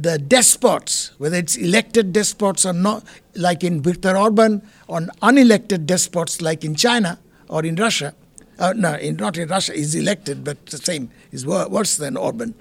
the 0.00 0.18
despots, 0.18 1.12
whether 1.18 1.36
it's 1.36 1.56
elected 1.56 2.12
despots 2.12 2.66
or 2.66 2.72
not, 2.72 3.04
like 3.36 3.62
in 3.62 3.80
Viktor 3.80 4.16
Orban, 4.16 4.60
or 4.88 5.00
unelected 5.22 5.86
despots 5.86 6.42
like 6.42 6.64
in 6.64 6.74
China 6.74 7.20
or 7.48 7.64
in 7.64 7.76
Russia, 7.76 8.12
uh, 8.58 8.72
no, 8.76 8.94
in, 8.94 9.16
not 9.16 9.36
in 9.36 9.48
Russia, 9.48 9.72
he's 9.72 9.94
elected, 9.94 10.42
but 10.42 10.66
the 10.66 10.78
same, 10.78 11.10
is 11.30 11.46
wor- 11.46 11.68
worse 11.68 11.96
than 11.96 12.16
Orban. 12.16 12.54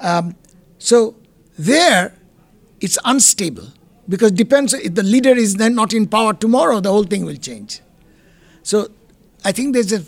Um, 0.00 0.34
so 0.78 1.14
there, 1.56 2.16
it's 2.80 2.98
unstable. 3.04 3.68
Because 4.08 4.32
depends 4.32 4.74
if 4.74 4.94
the 4.94 5.02
leader 5.02 5.30
is 5.30 5.54
then 5.54 5.74
not 5.74 5.94
in 5.94 6.06
power 6.06 6.34
tomorrow, 6.34 6.80
the 6.80 6.90
whole 6.90 7.04
thing 7.04 7.24
will 7.24 7.36
change. 7.36 7.80
So 8.62 8.88
I 9.44 9.52
think 9.52 9.74
there's 9.74 9.92
a 9.92 10.04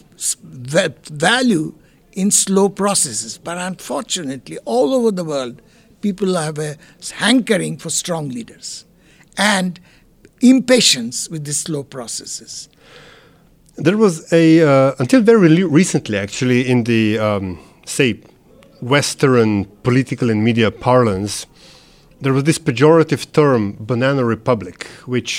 value 1.10 1.74
in 2.12 2.30
slow 2.30 2.68
processes, 2.68 3.38
but 3.38 3.56
unfortunately, 3.56 4.58
all 4.64 4.92
over 4.92 5.10
the 5.10 5.24
world, 5.24 5.62
people 6.06 6.34
have 6.34 6.58
a 6.70 6.72
hankering 7.24 7.74
for 7.82 7.90
strong 7.90 8.28
leaders 8.36 8.84
and 9.36 9.80
impatience 10.40 11.28
with 11.32 11.42
the 11.44 11.52
slow 11.52 11.82
processes. 11.96 12.68
There 13.86 13.98
was 14.04 14.14
a 14.32 14.46
uh, 14.72 15.02
until 15.02 15.20
very 15.32 15.64
recently, 15.64 16.16
actually, 16.26 16.60
in 16.72 16.84
the 16.84 17.18
um, 17.28 17.58
say 17.84 18.08
Western 18.80 19.64
political 19.88 20.30
and 20.30 20.40
media 20.48 20.70
parlance, 20.70 21.46
there 22.22 22.32
was 22.32 22.44
this 22.44 22.58
pejorative 22.68 23.22
term, 23.32 23.76
banana 23.80 24.24
republic, 24.24 24.86
which 25.14 25.32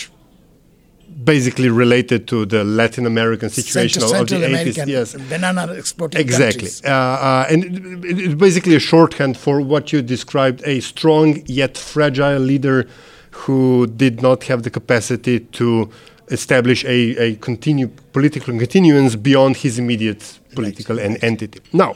basically 1.24 1.70
related 1.70 2.28
to 2.28 2.46
the 2.46 2.64
Latin 2.64 3.06
American 3.06 3.50
situation 3.50 4.02
Central, 4.02 4.22
of, 4.22 4.30
the 4.30 4.46
American 4.46 4.88
80s. 4.88 4.88
Yes, 4.88 5.14
banana 5.14 5.72
exporting 5.74 6.22
exactly. 6.22 6.70
Uh, 6.86 6.92
uh, 6.92 7.48
and 7.50 7.64
it, 8.06 8.20
it's 8.20 8.36
basically 8.36 8.76
a 8.76 8.80
shorthand 8.80 9.38
for 9.38 9.62
what 9.62 9.92
you 9.92 10.02
described: 10.02 10.62
a 10.66 10.80
strong 10.80 11.42
yet 11.46 11.78
fragile 11.78 12.40
leader 12.40 12.88
who 13.32 13.88
did 13.88 14.22
not 14.22 14.44
have 14.46 14.64
the 14.64 14.70
capacity 14.70 15.40
to 15.40 15.90
establish 16.30 16.84
a, 16.86 17.16
a 17.18 17.36
continue 17.38 17.88
political 18.12 18.58
continuance 18.58 19.16
beyond 19.16 19.58
his 19.58 19.80
immediate 19.80 20.40
political 20.56 20.98
right. 20.98 21.24
entity. 21.24 21.60
Now, 21.72 21.96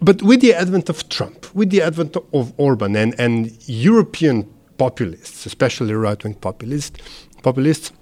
but 0.00 0.22
with 0.22 0.40
the 0.40 0.54
advent 0.54 0.88
of 0.88 1.08
Trump, 1.08 1.54
with 1.54 1.70
the 1.70 1.82
advent 1.82 2.16
of 2.32 2.52
Orban 2.56 2.96
and, 2.96 3.14
and 3.18 3.52
European 3.66 4.48
populists, 4.78 5.46
especially 5.46 5.94
right 5.94 6.22
wing 6.22 6.34
populists, 6.34 6.98
populists, 7.44 7.92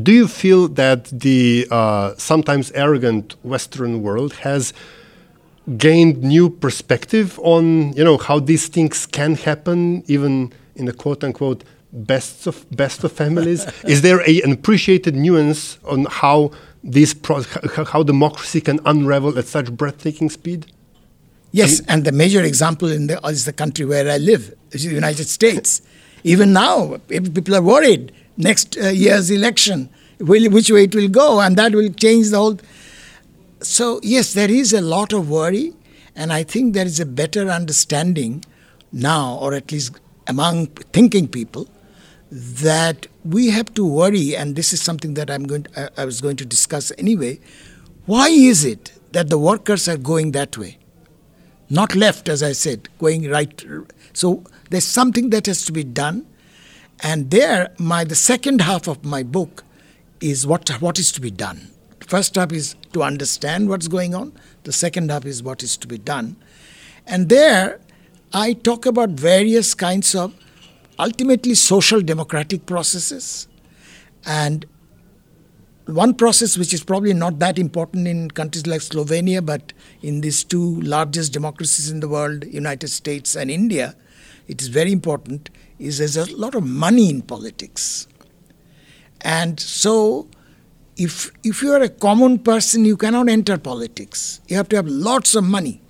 do 0.00 0.12
you 0.12 0.28
feel 0.28 0.68
that 0.68 1.06
the 1.06 1.66
uh, 1.70 2.14
sometimes 2.16 2.70
arrogant 2.72 3.34
Western 3.42 4.02
world 4.02 4.32
has 4.46 4.72
gained 5.76 6.22
new 6.22 6.48
perspective 6.50 7.38
on 7.42 7.92
you 7.94 8.04
know 8.04 8.18
how 8.18 8.38
these 8.38 8.68
things 8.68 9.06
can 9.06 9.34
happen, 9.34 10.04
even 10.06 10.52
in 10.76 10.84
the 10.84 10.92
quote 10.92 11.24
unquote 11.24 11.64
best 11.92 12.46
of 12.46 12.64
best 12.70 13.02
of 13.02 13.10
families? 13.12 13.66
Is 13.84 14.02
there 14.02 14.20
a, 14.28 14.42
an 14.42 14.52
appreciated 14.52 15.16
nuance 15.16 15.78
on 15.84 16.04
how 16.04 16.52
this 16.84 17.14
how 17.92 18.02
democracy 18.02 18.60
can 18.60 18.78
unravel 18.86 19.36
at 19.38 19.46
such 19.46 19.72
breathtaking 19.72 20.30
speed? 20.30 20.66
Yes, 21.52 21.82
and 21.88 22.04
the 22.04 22.12
major 22.12 22.42
example 22.44 22.88
in 22.92 23.08
the, 23.08 23.18
is 23.26 23.44
the 23.44 23.52
country 23.52 23.84
where 23.84 24.08
I 24.08 24.18
live, 24.18 24.54
which 24.70 24.82
is 24.82 24.84
the 24.84 24.94
United 24.94 25.26
States. 25.26 25.82
Even 26.22 26.52
now, 26.52 26.98
people 27.08 27.56
are 27.56 27.62
worried 27.62 28.12
next 28.40 28.76
uh, 28.76 28.88
year's 28.88 29.30
election, 29.30 29.88
will, 30.18 30.50
which 30.50 30.70
way 30.70 30.84
it 30.84 30.94
will 30.94 31.08
go, 31.08 31.40
and 31.40 31.56
that 31.56 31.72
will 31.72 31.90
change 31.90 32.30
the 32.30 32.38
whole. 32.38 32.58
So, 33.60 34.00
yes, 34.02 34.32
there 34.32 34.50
is 34.50 34.72
a 34.72 34.80
lot 34.80 35.12
of 35.12 35.30
worry, 35.30 35.74
and 36.16 36.32
I 36.32 36.42
think 36.42 36.74
there 36.74 36.86
is 36.86 36.98
a 37.00 37.06
better 37.06 37.48
understanding 37.48 38.44
now, 38.92 39.38
or 39.40 39.54
at 39.54 39.70
least 39.70 40.00
among 40.26 40.66
thinking 40.66 41.28
people, 41.28 41.68
that 42.30 43.06
we 43.24 43.50
have 43.50 43.72
to 43.74 43.84
worry, 43.84 44.36
and 44.36 44.56
this 44.56 44.72
is 44.72 44.80
something 44.80 45.14
that 45.14 45.30
I'm 45.30 45.44
going 45.44 45.64
to, 45.64 45.92
I, 45.98 46.02
I 46.02 46.04
was 46.04 46.20
going 46.20 46.36
to 46.36 46.46
discuss 46.46 46.92
anyway. 46.96 47.40
Why 48.06 48.28
is 48.28 48.64
it 48.64 48.92
that 49.12 49.28
the 49.28 49.38
workers 49.38 49.88
are 49.88 49.96
going 49.96 50.32
that 50.32 50.56
way? 50.56 50.78
not 51.70 51.94
left, 51.94 52.28
as 52.28 52.42
I 52.42 52.52
said, 52.52 52.88
going 52.98 53.30
right. 53.30 53.64
So 54.12 54.42
there's 54.70 54.84
something 54.84 55.30
that 55.30 55.46
has 55.46 55.64
to 55.66 55.72
be 55.72 55.84
done. 55.84 56.26
And 57.02 57.30
there, 57.30 57.72
my 57.78 58.04
the 58.04 58.14
second 58.14 58.60
half 58.60 58.86
of 58.86 59.04
my 59.04 59.22
book 59.22 59.64
is 60.20 60.46
what 60.46 60.68
what 60.80 60.98
is 60.98 61.12
to 61.12 61.20
be 61.20 61.30
done. 61.30 61.70
First 62.06 62.34
half 62.34 62.52
is 62.52 62.74
to 62.92 63.02
understand 63.02 63.68
what's 63.68 63.88
going 63.88 64.14
on. 64.14 64.32
The 64.64 64.72
second 64.72 65.10
half 65.10 65.24
is 65.24 65.42
what 65.42 65.62
is 65.62 65.76
to 65.78 65.86
be 65.86 65.96
done. 65.96 66.36
And 67.06 67.28
there, 67.28 67.80
I 68.32 68.52
talk 68.52 68.84
about 68.86 69.10
various 69.10 69.74
kinds 69.74 70.14
of 70.14 70.34
ultimately 70.98 71.54
social 71.54 72.00
democratic 72.02 72.66
processes 72.66 73.48
and 74.26 74.66
one 75.86 76.14
process 76.14 76.58
which 76.58 76.72
is 76.74 76.84
probably 76.84 77.14
not 77.14 77.38
that 77.38 77.58
important 77.58 78.06
in 78.06 78.30
countries 78.30 78.66
like 78.66 78.80
Slovenia, 78.80 79.44
but 79.44 79.72
in 80.02 80.20
these 80.20 80.44
two 80.44 80.80
largest 80.82 81.32
democracies 81.32 81.90
in 81.90 82.00
the 82.00 82.08
world, 82.08 82.44
United 82.44 82.88
States 82.88 83.34
and 83.34 83.50
India, 83.50 83.96
it 84.46 84.60
is 84.60 84.68
very 84.68 84.92
important, 84.92 85.50
is 85.80 85.98
there's 85.98 86.16
a 86.16 86.36
lot 86.36 86.54
of 86.54 86.64
money 86.64 87.08
in 87.08 87.22
politics. 87.22 88.06
And 89.22 89.58
so 89.58 90.28
if 90.96 91.32
if 91.42 91.62
you 91.62 91.72
are 91.72 91.82
a 91.82 91.88
common 91.88 92.38
person, 92.38 92.84
you 92.84 92.96
cannot 92.96 93.28
enter 93.28 93.58
politics. 93.58 94.40
You 94.48 94.56
have 94.56 94.68
to 94.70 94.76
have 94.76 94.86
lots 94.86 95.34
of 95.34 95.44
money. 95.44 95.80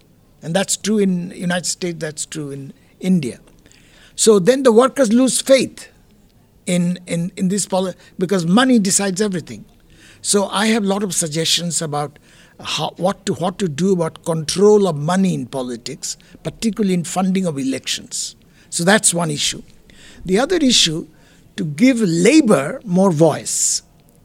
And 0.42 0.54
that's 0.54 0.76
true 0.76 0.98
in 0.98 1.30
United 1.32 1.66
States, 1.66 1.98
that's 1.98 2.24
true 2.24 2.50
in 2.50 2.72
India. 2.98 3.40
So 4.14 4.38
then 4.38 4.62
the 4.62 4.72
workers 4.72 5.12
lose 5.12 5.40
faith 5.40 5.88
in, 6.66 6.98
in, 7.06 7.32
in 7.36 7.48
this 7.48 7.66
policy 7.66 7.98
because 8.18 8.46
money 8.46 8.78
decides 8.78 9.20
everything. 9.20 9.64
So 10.22 10.48
I 10.48 10.66
have 10.66 10.84
a 10.84 10.86
lot 10.86 11.02
of 11.02 11.14
suggestions 11.14 11.82
about 11.82 12.18
how, 12.58 12.90
what 12.96 13.24
to 13.26 13.34
what 13.34 13.58
to 13.58 13.68
do 13.68 13.92
about 13.92 14.24
control 14.24 14.86
of 14.86 14.96
money 14.96 15.34
in 15.34 15.46
politics, 15.46 16.16
particularly 16.42 16.94
in 16.94 17.04
funding 17.04 17.46
of 17.46 17.58
elections. 17.58 18.36
So 18.68 18.84
that's 18.84 19.12
one 19.14 19.30
issue. 19.30 19.62
The 20.24 20.38
other 20.38 20.56
issue 20.56 21.06
to 21.56 21.64
give 21.64 22.00
labor 22.00 22.80
more 22.84 23.10
voice 23.10 23.82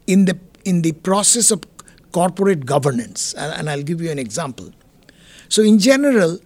in 0.08 0.26
the 0.26 0.38
in 0.64 0.82
the 0.82 0.94
process 0.94 1.52
of 1.52 1.64
corporate 2.12 2.66
governance, 2.66 3.34
and, 3.34 3.54
and 3.54 3.70
I'll 3.70 3.84
give 3.84 4.02
you 4.02 4.10
an 4.10 4.20
example. 4.20 4.72
So 5.50 5.62
in 5.62 5.80
general, 5.80 6.40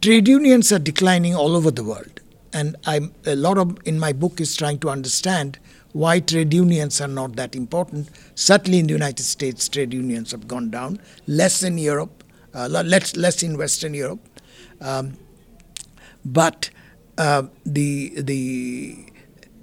trade 0.00 0.28
unions 0.28 0.70
are 0.72 0.78
declining 0.78 1.34
all 1.34 1.56
over 1.56 1.70
the 1.70 1.82
world, 1.82 2.20
and 2.52 2.76
I'm 2.86 3.14
a 3.26 3.34
lot 3.34 3.58
of 3.58 3.78
in 3.84 3.98
my 3.98 4.12
book 4.12 4.40
is 4.40 4.56
trying 4.56 4.78
to 4.80 4.90
understand 4.90 5.58
why 5.92 6.20
trade 6.20 6.52
unions 6.52 7.00
are 7.00 7.08
not 7.08 7.36
that 7.36 7.56
important. 7.56 8.10
Certainly 8.34 8.78
in 8.78 8.86
the 8.86 8.92
United 8.92 9.22
States, 9.22 9.68
trade 9.68 9.92
unions 9.92 10.30
have 10.32 10.46
gone 10.46 10.70
down, 10.70 11.00
less 11.26 11.62
in 11.62 11.78
Europe, 11.78 12.22
uh, 12.54 12.68
less, 12.68 13.16
less 13.16 13.42
in 13.42 13.56
Western 13.56 13.94
Europe. 13.94 14.20
Um, 14.80 15.16
but 16.24 16.70
uh, 17.18 17.42
the, 17.66 18.12
the 18.22 18.96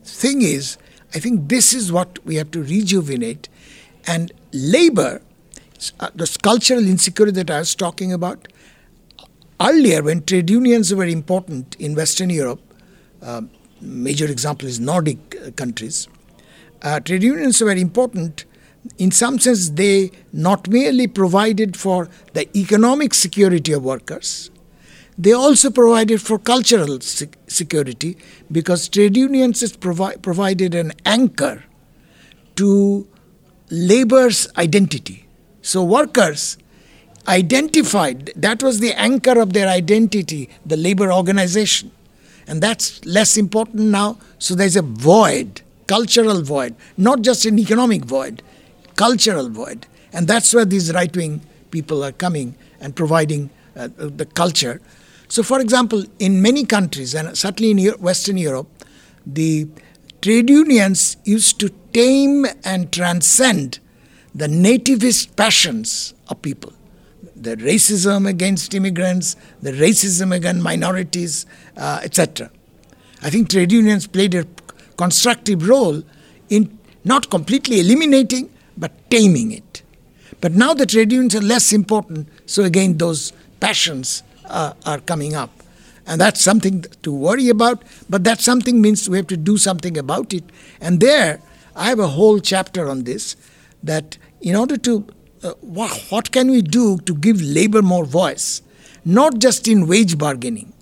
thing 0.04 0.42
is, 0.42 0.78
I 1.16 1.20
think 1.20 1.50
this 1.50 1.74
is 1.74 1.92
what 1.92 2.24
we 2.26 2.36
have 2.36 2.52
to 2.52 2.62
rejuvenate. 2.62 3.48
And 4.06 4.32
labor, 4.52 5.22
uh, 6.00 6.10
the 6.14 6.38
cultural 6.44 6.86
insecurity 6.86 7.36
that 7.44 7.50
I 7.50 7.60
was 7.60 7.74
talking 7.74 8.12
about, 8.14 8.48
earlier 9.62 10.04
when 10.04 10.24
trade 10.24 10.50
unions 10.50 10.94
were 10.94 11.06
important 11.06 11.76
in 11.80 11.96
Western 11.96 12.30
Europe, 12.30 12.62
uh, 13.22 13.42
major 13.82 14.26
example 14.26 14.68
is 14.68 14.80
Nordic 14.80 15.36
uh, 15.36 15.52
countries, 15.52 16.08
uh, 16.82 17.00
trade 17.00 17.24
unions 17.24 17.62
were 17.62 17.72
important. 17.72 18.46
In 18.98 19.10
some 19.12 19.40
sense, 19.40 19.70
they 19.70 20.12
not 20.32 20.68
merely 20.68 21.08
provided 21.08 21.76
for 21.76 22.10
the 22.34 22.46
economic 22.56 23.14
security 23.14 23.72
of 23.72 23.84
workers, 23.84 24.52
they 25.18 25.32
also 25.32 25.70
provided 25.70 26.22
for 26.22 26.38
cultural 26.38 27.00
security 27.00 28.18
because 28.52 28.90
trade 28.90 29.16
unions 29.16 29.76
provi- 29.78 30.18
provided 30.22 30.76
an 30.76 30.92
anchor 31.06 31.64
to 32.56 33.08
labor's 33.70 34.48
identity. 34.58 35.26
So, 35.62 35.84
workers 35.84 36.58
identified 37.28 38.32
that 38.36 38.62
was 38.62 38.80
the 38.80 38.94
anchor 38.94 39.40
of 39.40 39.54
their 39.54 39.68
identity, 39.68 40.50
the 40.66 40.78
labor 40.78 41.12
organization. 41.12 41.92
And 42.48 42.62
that's 42.62 43.04
less 43.06 43.38
important 43.38 43.84
now. 43.84 44.20
So, 44.38 44.54
there's 44.54 44.76
a 44.76 44.82
void 44.82 45.62
cultural 45.88 46.42
void, 46.42 46.76
not 46.98 47.22
just 47.22 47.46
an 47.46 47.60
economic 47.60 48.06
void, 48.06 48.42
cultural 48.96 49.50
void. 49.50 49.88
And 50.14 50.28
that's 50.28 50.54
where 50.54 50.66
these 50.66 50.94
right 50.94 51.16
wing 51.16 51.42
people 51.72 52.04
are 52.04 52.12
coming 52.12 52.56
and 52.80 52.96
providing 52.96 53.50
uh, 53.76 53.90
the 53.98 54.26
culture. 54.26 54.82
So, 55.28 55.44
for 55.44 55.60
example, 55.60 56.04
in 56.20 56.42
many 56.42 56.66
countries, 56.66 57.16
and 57.16 57.38
certainly 57.38 57.72
in 57.72 57.94
Western 58.00 58.38
Europe, 58.38 58.68
the 59.26 59.68
trade 60.22 60.50
unions 60.50 61.18
used 61.24 61.60
to 61.60 61.70
tame 61.94 62.46
and 62.64 62.92
transcend 62.92 63.80
the 64.34 64.48
nativist 64.48 65.36
passions 65.36 66.14
of 66.28 66.42
people 66.42 66.74
the 67.36 67.56
racism 67.58 68.28
against 68.28 68.74
immigrants, 68.74 69.36
the 69.62 69.72
racism 69.74 70.34
against 70.34 70.64
minorities, 70.64 71.46
uh, 71.78 72.00
etc. 72.02 72.50
I 73.22 73.30
think 73.30 73.50
trade 73.50 73.72
unions 73.72 74.08
played 74.08 74.34
a 74.34 74.48
constructive 74.98 75.68
role 75.68 76.02
in 76.50 76.78
not 77.04 77.30
completely 77.30 77.82
eliminating 77.82 78.50
but 78.78 78.92
taming 79.10 79.52
it. 79.52 79.84
But 80.42 80.54
now 80.54 80.74
the 80.74 80.86
trade 80.86 81.12
unions 81.12 81.36
are 81.36 81.42
less 81.42 81.72
important, 81.72 82.28
so 82.46 82.64
again 82.64 82.98
those 82.98 83.32
passions 83.60 84.24
uh, 84.48 84.74
are 84.86 85.00
coming 85.00 85.36
up. 85.36 85.52
And 86.08 86.22
that's 86.22 86.42
something 86.42 86.86
to 87.02 87.12
worry 87.12 87.50
about, 87.50 87.84
but 88.10 88.24
that 88.26 88.40
something 88.40 88.80
means 88.80 89.10
we 89.10 89.18
have 89.18 89.28
to 89.28 89.38
do 89.38 89.58
something 89.58 89.98
about 89.98 90.34
it. 90.34 90.44
And 90.80 91.00
there, 91.00 91.42
I 91.76 91.90
have 91.90 92.00
a 92.00 92.08
whole 92.10 92.40
chapter 92.40 92.88
on 92.88 93.04
this 93.04 93.36
that 93.82 94.18
in 94.42 94.56
order 94.56 94.78
to, 94.78 95.08
uh, 95.44 95.54
what, 95.62 96.06
what 96.10 96.32
can 96.32 96.52
we 96.52 96.62
do 96.62 96.98
to 97.00 97.16
give 97.16 97.42
labor 97.42 97.82
more 97.82 98.06
voice? 98.06 98.62
Not 99.04 99.40
just 99.40 99.68
in 99.68 99.88
wage 99.88 100.18
bargaining, 100.18 100.74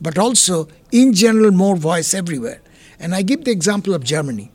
but 0.00 0.18
also 0.18 0.68
in 0.92 1.14
general 1.14 1.50
more 1.50 1.76
voice 1.76 2.12
everywhere. 2.12 2.60
And 2.98 3.14
I 3.14 3.22
give 3.22 3.44
the 3.44 3.50
example 3.50 3.94
of 3.94 4.04
Germany. 4.04 4.50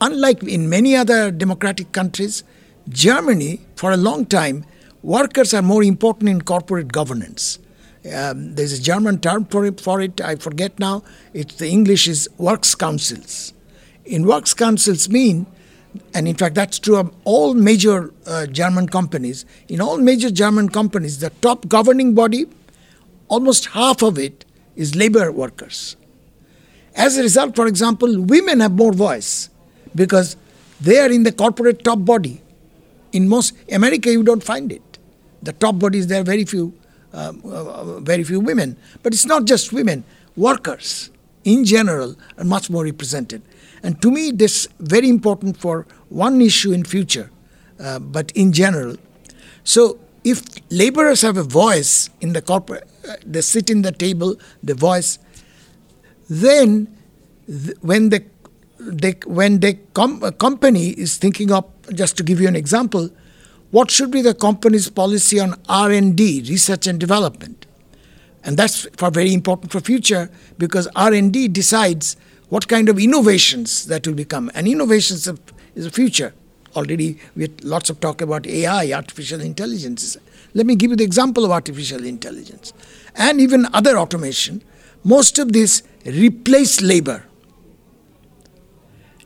Unlike 0.00 0.42
in 0.44 0.68
many 0.68 0.96
other 0.96 1.30
democratic 1.30 1.92
countries, 1.92 2.44
Germany, 2.88 3.60
for 3.76 3.92
a 3.92 3.96
long 3.96 4.26
time, 4.26 4.64
workers 5.02 5.52
are 5.54 5.62
more 5.62 5.82
important 5.82 6.30
in 6.30 6.42
corporate 6.42 6.92
governance. 6.92 7.58
Um, 8.12 8.54
there's 8.54 8.72
a 8.72 8.82
German 8.82 9.20
term 9.20 9.44
for 9.44 9.64
it, 9.64 9.80
for 9.80 10.00
it, 10.00 10.20
I 10.20 10.36
forget 10.36 10.78
now. 10.78 11.04
It's 11.34 11.54
the 11.54 11.68
English 11.68 12.08
is 12.08 12.28
works 12.38 12.74
councils. 12.74 13.52
In 14.04 14.26
works 14.26 14.54
councils 14.54 15.08
mean, 15.08 15.46
and 16.14 16.26
in 16.26 16.34
fact 16.34 16.54
that's 16.54 16.78
true 16.78 16.96
of 16.96 17.14
all 17.24 17.54
major 17.54 18.12
uh, 18.26 18.46
German 18.46 18.88
companies. 18.88 19.44
In 19.68 19.80
all 19.80 19.98
major 19.98 20.30
German 20.30 20.68
companies, 20.68 21.20
the 21.20 21.30
top 21.40 21.68
governing 21.68 22.14
body, 22.14 22.46
almost 23.28 23.66
half 23.66 24.02
of 24.02 24.18
it 24.18 24.44
is 24.74 24.96
labor 24.96 25.30
workers. 25.30 25.96
As 26.94 27.16
a 27.18 27.22
result, 27.22 27.54
for 27.54 27.66
example, 27.66 28.20
women 28.20 28.60
have 28.60 28.72
more 28.72 28.92
voice 28.92 29.48
because 29.94 30.36
they 30.80 30.98
are 30.98 31.10
in 31.10 31.22
the 31.22 31.32
corporate 31.32 31.84
top 31.84 32.04
body. 32.04 32.42
In 33.12 33.28
most 33.28 33.54
America, 33.70 34.10
you 34.10 34.22
don't 34.22 34.42
find 34.42 34.72
it. 34.72 34.91
The 35.42 35.52
top 35.52 35.78
bodies 35.78 36.06
there 36.06 36.20
are 36.20 36.24
very 36.24 36.44
few, 36.44 36.72
uh, 37.12 37.32
uh, 37.44 38.00
very 38.00 38.24
few 38.24 38.40
women. 38.40 38.76
But 39.02 39.12
it's 39.12 39.26
not 39.26 39.44
just 39.44 39.72
women. 39.72 40.04
Workers, 40.36 41.10
in 41.44 41.64
general, 41.64 42.16
are 42.38 42.44
much 42.44 42.70
more 42.70 42.84
represented. 42.84 43.42
And 43.82 44.00
to 44.02 44.10
me, 44.10 44.30
this 44.30 44.68
very 44.78 45.08
important 45.08 45.56
for 45.56 45.86
one 46.08 46.40
issue 46.40 46.72
in 46.72 46.84
future, 46.84 47.30
uh, 47.80 47.98
but 47.98 48.30
in 48.32 48.52
general. 48.52 48.96
So 49.64 49.98
if 50.24 50.42
laborers 50.70 51.22
have 51.22 51.36
a 51.36 51.42
voice 51.42 52.08
in 52.20 52.32
the 52.32 52.42
corporate, 52.42 52.88
uh, 53.08 53.16
they 53.26 53.40
sit 53.40 53.70
in 53.70 53.82
the 53.82 53.92
table, 53.92 54.36
the 54.62 54.74
voice, 54.74 55.18
then 56.30 56.96
th- 57.46 57.76
when 57.80 58.10
the 58.10 58.24
they, 58.78 59.14
when 59.26 59.60
the 59.60 59.74
com- 59.94 60.20
company 60.32 60.88
is 60.88 61.16
thinking 61.16 61.52
of 61.52 61.64
just 61.94 62.16
to 62.16 62.22
give 62.22 62.40
you 62.40 62.48
an 62.48 62.56
example 62.56 63.10
what 63.72 63.90
should 63.90 64.10
be 64.10 64.20
the 64.20 64.34
company's 64.34 64.88
policy 64.88 65.40
on 65.40 65.58
r&d 65.68 66.44
research 66.48 66.86
and 66.86 67.00
development? 67.00 67.66
And 68.44 68.56
that's 68.56 68.86
for 68.96 69.10
very 69.10 69.32
important 69.32 69.72
for 69.72 69.80
future 69.80 70.30
because 70.58 70.86
r&d 70.94 71.48
decides 71.48 72.16
what 72.50 72.68
kind 72.68 72.90
of 72.90 72.98
innovations 72.98 73.86
that 73.86 74.06
will 74.06 74.14
become. 74.14 74.50
And 74.54 74.68
innovations 74.68 75.26
is 75.74 75.86
a 75.86 75.90
future. 75.90 76.34
Already 76.76 77.18
we 77.34 77.44
had 77.44 77.64
lots 77.64 77.88
of 77.88 77.98
talk 78.00 78.20
about 78.20 78.46
ai 78.46 78.92
artificial 78.92 79.40
intelligence. 79.40 80.18
Let 80.52 80.66
me 80.66 80.76
give 80.76 80.90
you 80.90 80.96
the 80.96 81.04
example 81.04 81.46
of 81.46 81.50
artificial 81.50 82.04
intelligence. 82.04 82.74
And 83.16 83.40
even 83.40 83.66
other 83.72 83.98
automation. 83.98 84.62
Most 85.02 85.38
of 85.38 85.52
this 85.52 85.82
replace 86.04 86.82
labor. 86.82 87.24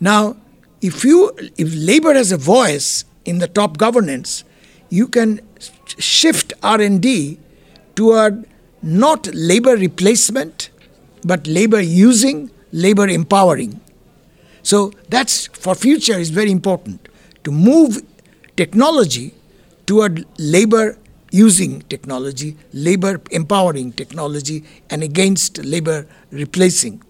Now, 0.01 0.37
if 0.81 1.05
you 1.05 1.33
if 1.57 1.75
labor 1.75 2.15
has 2.15 2.31
a 2.31 2.37
voice 2.37 3.05
in 3.27 3.39
the 3.39 3.49
top 3.49 3.77
governance, 3.77 4.45
you 4.89 5.09
can 5.09 5.41
shift 5.99 6.53
R&D 6.63 7.39
toward 7.95 8.47
not 8.83 9.29
labor 9.35 9.77
replacement, 9.77 10.71
but 11.25 11.47
labor 11.47 11.81
using, 11.81 12.51
labor 12.73 13.09
empowering. 13.09 13.81
So 14.63 14.93
that's 15.09 15.47
for 15.47 15.75
future 15.75 16.19
is 16.19 16.31
very 16.31 16.51
important 16.51 17.09
to 17.45 17.51
move 17.51 18.03
technology 18.57 19.35
toward 19.87 20.25
labor 20.39 20.99
using 21.31 21.83
technology, 21.83 22.57
labor 22.73 23.21
empowering 23.31 23.93
technology, 23.93 24.65
and 24.91 25.03
against 25.03 25.65
labor 25.65 26.07
replacing. 26.31 27.03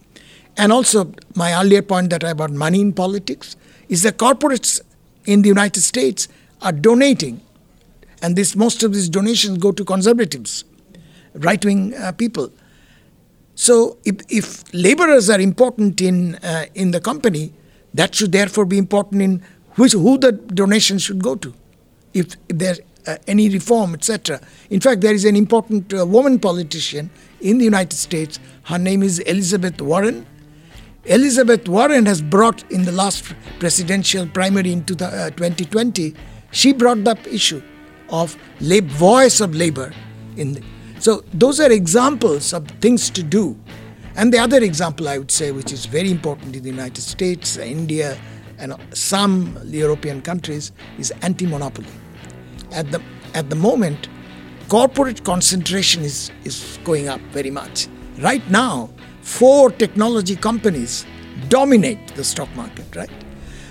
And 0.57 0.72
also, 0.72 1.12
my 1.35 1.55
earlier 1.55 1.83
point 1.83 2.11
that 2.11 2.24
I 2.24 2.31
about 2.31 2.50
money 2.50 2.81
in 2.81 2.92
politics 2.92 3.57
is 3.88 4.02
the 4.02 4.12
corporates 4.12 4.81
in 5.26 5.42
the 5.42 5.48
United 5.48 5.80
States 5.80 6.28
are 6.62 6.72
donating, 6.72 7.40
and 8.22 8.36
this 8.36 8.56
most 8.56 8.82
of 8.82 8.92
these 8.94 9.08
donations 9.08 9.58
go 9.58 9.72
to 9.72 9.84
conservatives, 9.84 10.64
right 11.34 11.62
wing 11.64 11.94
uh, 11.94 12.12
people. 12.12 12.50
So, 13.54 13.98
if, 14.04 14.16
if 14.28 14.62
laborers 14.74 15.30
are 15.30 15.40
important 15.40 16.00
in 16.00 16.36
uh, 16.36 16.66
in 16.74 16.90
the 16.90 17.00
company, 17.00 17.52
that 17.94 18.14
should 18.14 18.32
therefore 18.32 18.66
be 18.66 18.78
important 18.78 19.22
in 19.22 19.42
which 19.76 19.92
who 19.92 20.18
the 20.18 20.32
donation 20.32 20.98
should 20.98 21.22
go 21.22 21.34
to, 21.36 21.54
if, 22.14 22.34
if 22.48 22.58
there's 22.58 22.80
uh, 23.06 23.16
any 23.26 23.48
reform, 23.48 23.94
etc. 23.94 24.40
In 24.70 24.80
fact, 24.80 25.00
there 25.00 25.14
is 25.14 25.24
an 25.24 25.36
important 25.36 25.92
uh, 25.94 26.04
woman 26.06 26.38
politician 26.38 27.10
in 27.40 27.58
the 27.58 27.64
United 27.64 27.96
States. 27.96 28.38
Her 28.64 28.78
name 28.78 29.02
is 29.02 29.20
Elizabeth 29.20 29.80
Warren 29.80 30.26
Elizabeth 31.07 31.69
Warren 31.69 32.07
has 32.07 32.21
brought 32.21 32.69
in 32.71 32.85
the 32.85 32.92
last 32.92 33.33
presidential 33.61 34.27
primary 34.27 34.73
in 34.73 34.85
2020, 34.85 36.12
uh, 36.14 36.19
she 36.51 36.73
brought 36.73 37.05
the 37.05 37.16
issue 37.33 37.62
of 38.09 38.37
lab, 38.61 38.87
voice 38.87 39.40
of 39.40 39.55
labor. 39.55 39.92
In 40.37 40.55
the, 40.55 40.62
so 40.99 41.23
those 41.33 41.61
are 41.61 41.71
examples 41.71 42.53
of 42.53 42.66
things 42.81 43.09
to 43.11 43.23
do. 43.23 43.57
And 44.16 44.33
the 44.33 44.38
other 44.38 44.62
example 44.62 45.09
I 45.09 45.19
would 45.19 45.31
say, 45.31 45.53
which 45.53 45.73
is 45.73 45.87
very 45.87 46.11
important 46.11 46.57
in 46.57 46.62
the 46.62 46.71
United 46.71 47.03
States, 47.03 47.57
India, 47.57 48.19
and 48.59 48.75
some 48.95 49.59
European 49.66 50.23
countries, 50.23 50.73
is 50.99 51.12
anti-monopoly. 51.23 51.92
At 52.73 52.90
the 52.90 53.01
at 53.35 53.51
the 53.51 53.57
moment, 53.57 54.09
corporate 54.69 55.23
concentration 55.23 56.03
is, 56.03 56.31
is 56.45 56.79
going 56.85 57.07
up 57.07 57.21
very 57.33 57.51
much. 57.51 57.87
Right 58.19 58.42
now, 58.51 58.88
four 59.26 59.70
technology 59.70 60.36
companies 60.36 61.04
dominate 61.48 62.14
the 62.14 62.22
stock 62.22 62.48
market, 62.54 62.94
right? 62.94 63.10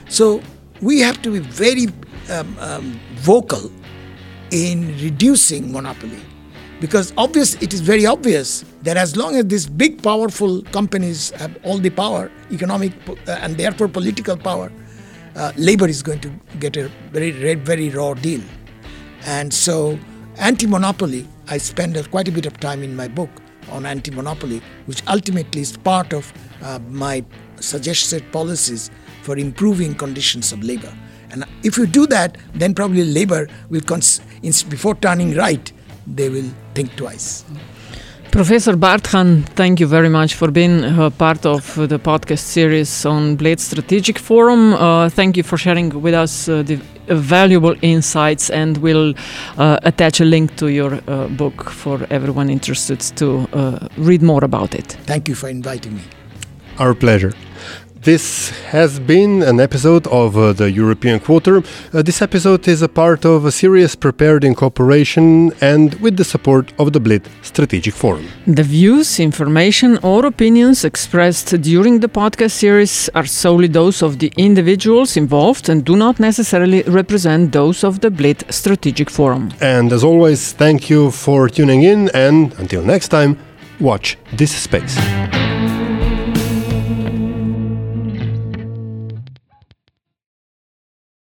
So 0.10 0.42
we 0.82 1.00
have 1.00 1.22
to 1.22 1.32
be 1.32 1.40
very 1.40 1.88
um, 2.30 2.58
um, 2.60 3.00
vocal 3.16 3.72
in 4.52 4.88
reducing 5.02 5.72
monopoly 5.72 6.20
because 6.82 7.14
obvious 7.18 7.56
it 7.62 7.74
is 7.74 7.80
very 7.80 8.06
obvious 8.06 8.66
that 8.84 8.98
as 8.98 9.16
long 9.16 9.36
as 9.36 9.46
these 9.46 9.66
big 9.66 10.04
powerful 10.04 10.62
companies 10.78 11.30
have 11.32 11.58
all 11.64 11.78
the 11.78 11.90
power 11.90 12.30
economic 12.52 12.92
uh, 13.10 13.32
and 13.42 13.58
therefore 13.58 13.88
political 13.88 14.38
power 14.38 14.72
uh, 15.36 15.52
labor 15.56 15.88
is 15.88 16.04
going 16.04 16.20
to 16.20 16.30
get 16.60 16.76
a 16.78 16.90
very 17.12 17.56
very 17.56 17.90
raw 17.90 18.14
deal 18.14 18.42
and 19.26 19.54
so 19.54 19.98
anti-monopoly 20.38 21.28
i 21.48 21.58
spend 21.58 21.98
quite 22.12 22.28
a 22.28 22.32
bit 22.32 22.46
of 22.46 22.60
time 22.60 22.84
in 22.84 22.96
my 22.96 23.08
book 23.08 23.42
on 23.72 23.86
anti 23.86 24.12
monopoly, 24.12 24.62
which 24.86 25.02
ultimately 25.08 25.62
is 25.62 25.78
part 25.78 26.14
of 26.14 26.32
uh, 26.62 26.80
my 26.90 27.24
suggested 27.60 28.32
policies 28.32 28.92
for 29.24 29.38
improving 29.38 29.96
conditions 29.96 30.52
of 30.52 30.64
labor. 30.64 30.94
And 31.32 31.46
if 31.64 31.78
you 31.78 31.86
do 31.86 32.06
that, 32.08 32.38
then 32.54 32.74
probably 32.74 33.04
labor 33.04 33.48
will, 33.70 33.82
cons- 33.82 34.22
before 34.70 34.96
turning 34.96 35.36
right, 35.36 35.72
they 36.08 36.30
will 36.30 36.50
think 36.74 36.96
twice. 36.96 37.44
Professor 38.36 38.76
Bardhan, 38.76 39.46
thank 39.56 39.80
you 39.80 39.88
very 39.88 40.10
much 40.10 40.36
for 40.36 40.52
being 40.52 40.84
uh, 40.84 41.10
part 41.10 41.46
of 41.46 41.76
the 41.76 41.98
podcast 41.98 42.40
series 42.40 43.06
on 43.06 43.38
Bled 43.38 43.62
Strategic 43.62 44.20
Forum. 44.20 44.74
Uh, 44.74 45.08
thank 45.08 45.38
you 45.38 45.44
for 45.44 45.58
sharing 45.58 46.02
with 46.02 46.14
us 46.14 46.50
uh, 46.50 46.62
the 46.62 46.76
valuable 47.08 47.78
insights, 47.82 48.50
and 48.50 48.76
we'll 48.80 49.14
uh, 49.58 49.80
attach 49.84 50.20
a 50.20 50.26
link 50.26 50.54
to 50.58 50.68
your 50.68 51.00
uh, 51.08 51.28
book 51.30 51.70
for 51.70 52.06
everyone 52.10 52.50
interested 52.50 53.00
to 53.16 53.48
uh, 53.54 53.88
read 53.96 54.22
more 54.22 54.44
about 54.44 54.76
it. 54.76 54.98
Thank 55.06 55.30
you 55.30 55.36
for 55.36 55.48
inviting 55.48 55.96
me. 55.96 56.02
Our 56.78 56.94
pleasure. 56.94 57.32
This 58.06 58.52
has 58.70 59.00
been 59.00 59.42
an 59.42 59.60
episode 59.60 60.06
of 60.06 60.38
uh, 60.38 60.54
the 60.54 60.72
European 60.72 61.20
Quarter. 61.20 61.64
Uh, 61.92 62.04
this 62.04 62.22
episode 62.22 62.68
is 62.68 62.84
a 62.84 62.88
part 62.88 63.26
of 63.26 63.46
a 63.46 63.52
series 63.52 63.96
prepared 63.96 64.44
in 64.44 64.54
cooperation 64.54 65.52
and 65.60 65.96
with 65.96 66.16
the 66.16 66.24
support 66.24 66.72
of 66.78 66.94
the 66.94 67.00
Bled 67.00 67.28
Strategic 67.42 67.96
Forum. 67.96 68.28
The 68.46 68.62
views, 68.62 69.20
information, 69.20 69.98
or 70.04 70.28
opinions 70.28 70.86
expressed 70.86 71.60
during 71.64 72.00
the 72.00 72.08
podcast 72.08 72.52
series 72.52 73.10
are 73.16 73.26
solely 73.26 73.70
those 73.70 74.04
of 74.04 74.20
the 74.20 74.32
individuals 74.38 75.18
involved 75.18 75.68
and 75.68 75.84
do 75.84 75.96
not 75.96 76.20
necessarily 76.20 76.84
represent 76.84 77.54
those 77.54 77.84
of 77.84 78.02
the 78.02 78.12
Bled 78.12 78.44
Strategic 78.54 79.10
Forum. 79.10 79.52
And 79.62 79.92
as 79.92 80.04
always, 80.04 80.52
thank 80.52 80.92
you 80.92 81.10
for 81.10 81.50
tuning 81.50 81.82
in, 81.82 82.12
and 82.14 82.54
until 82.60 82.84
next 82.84 83.08
time, 83.08 83.40
watch 83.80 84.16
this 84.32 84.56
space. 84.56 84.96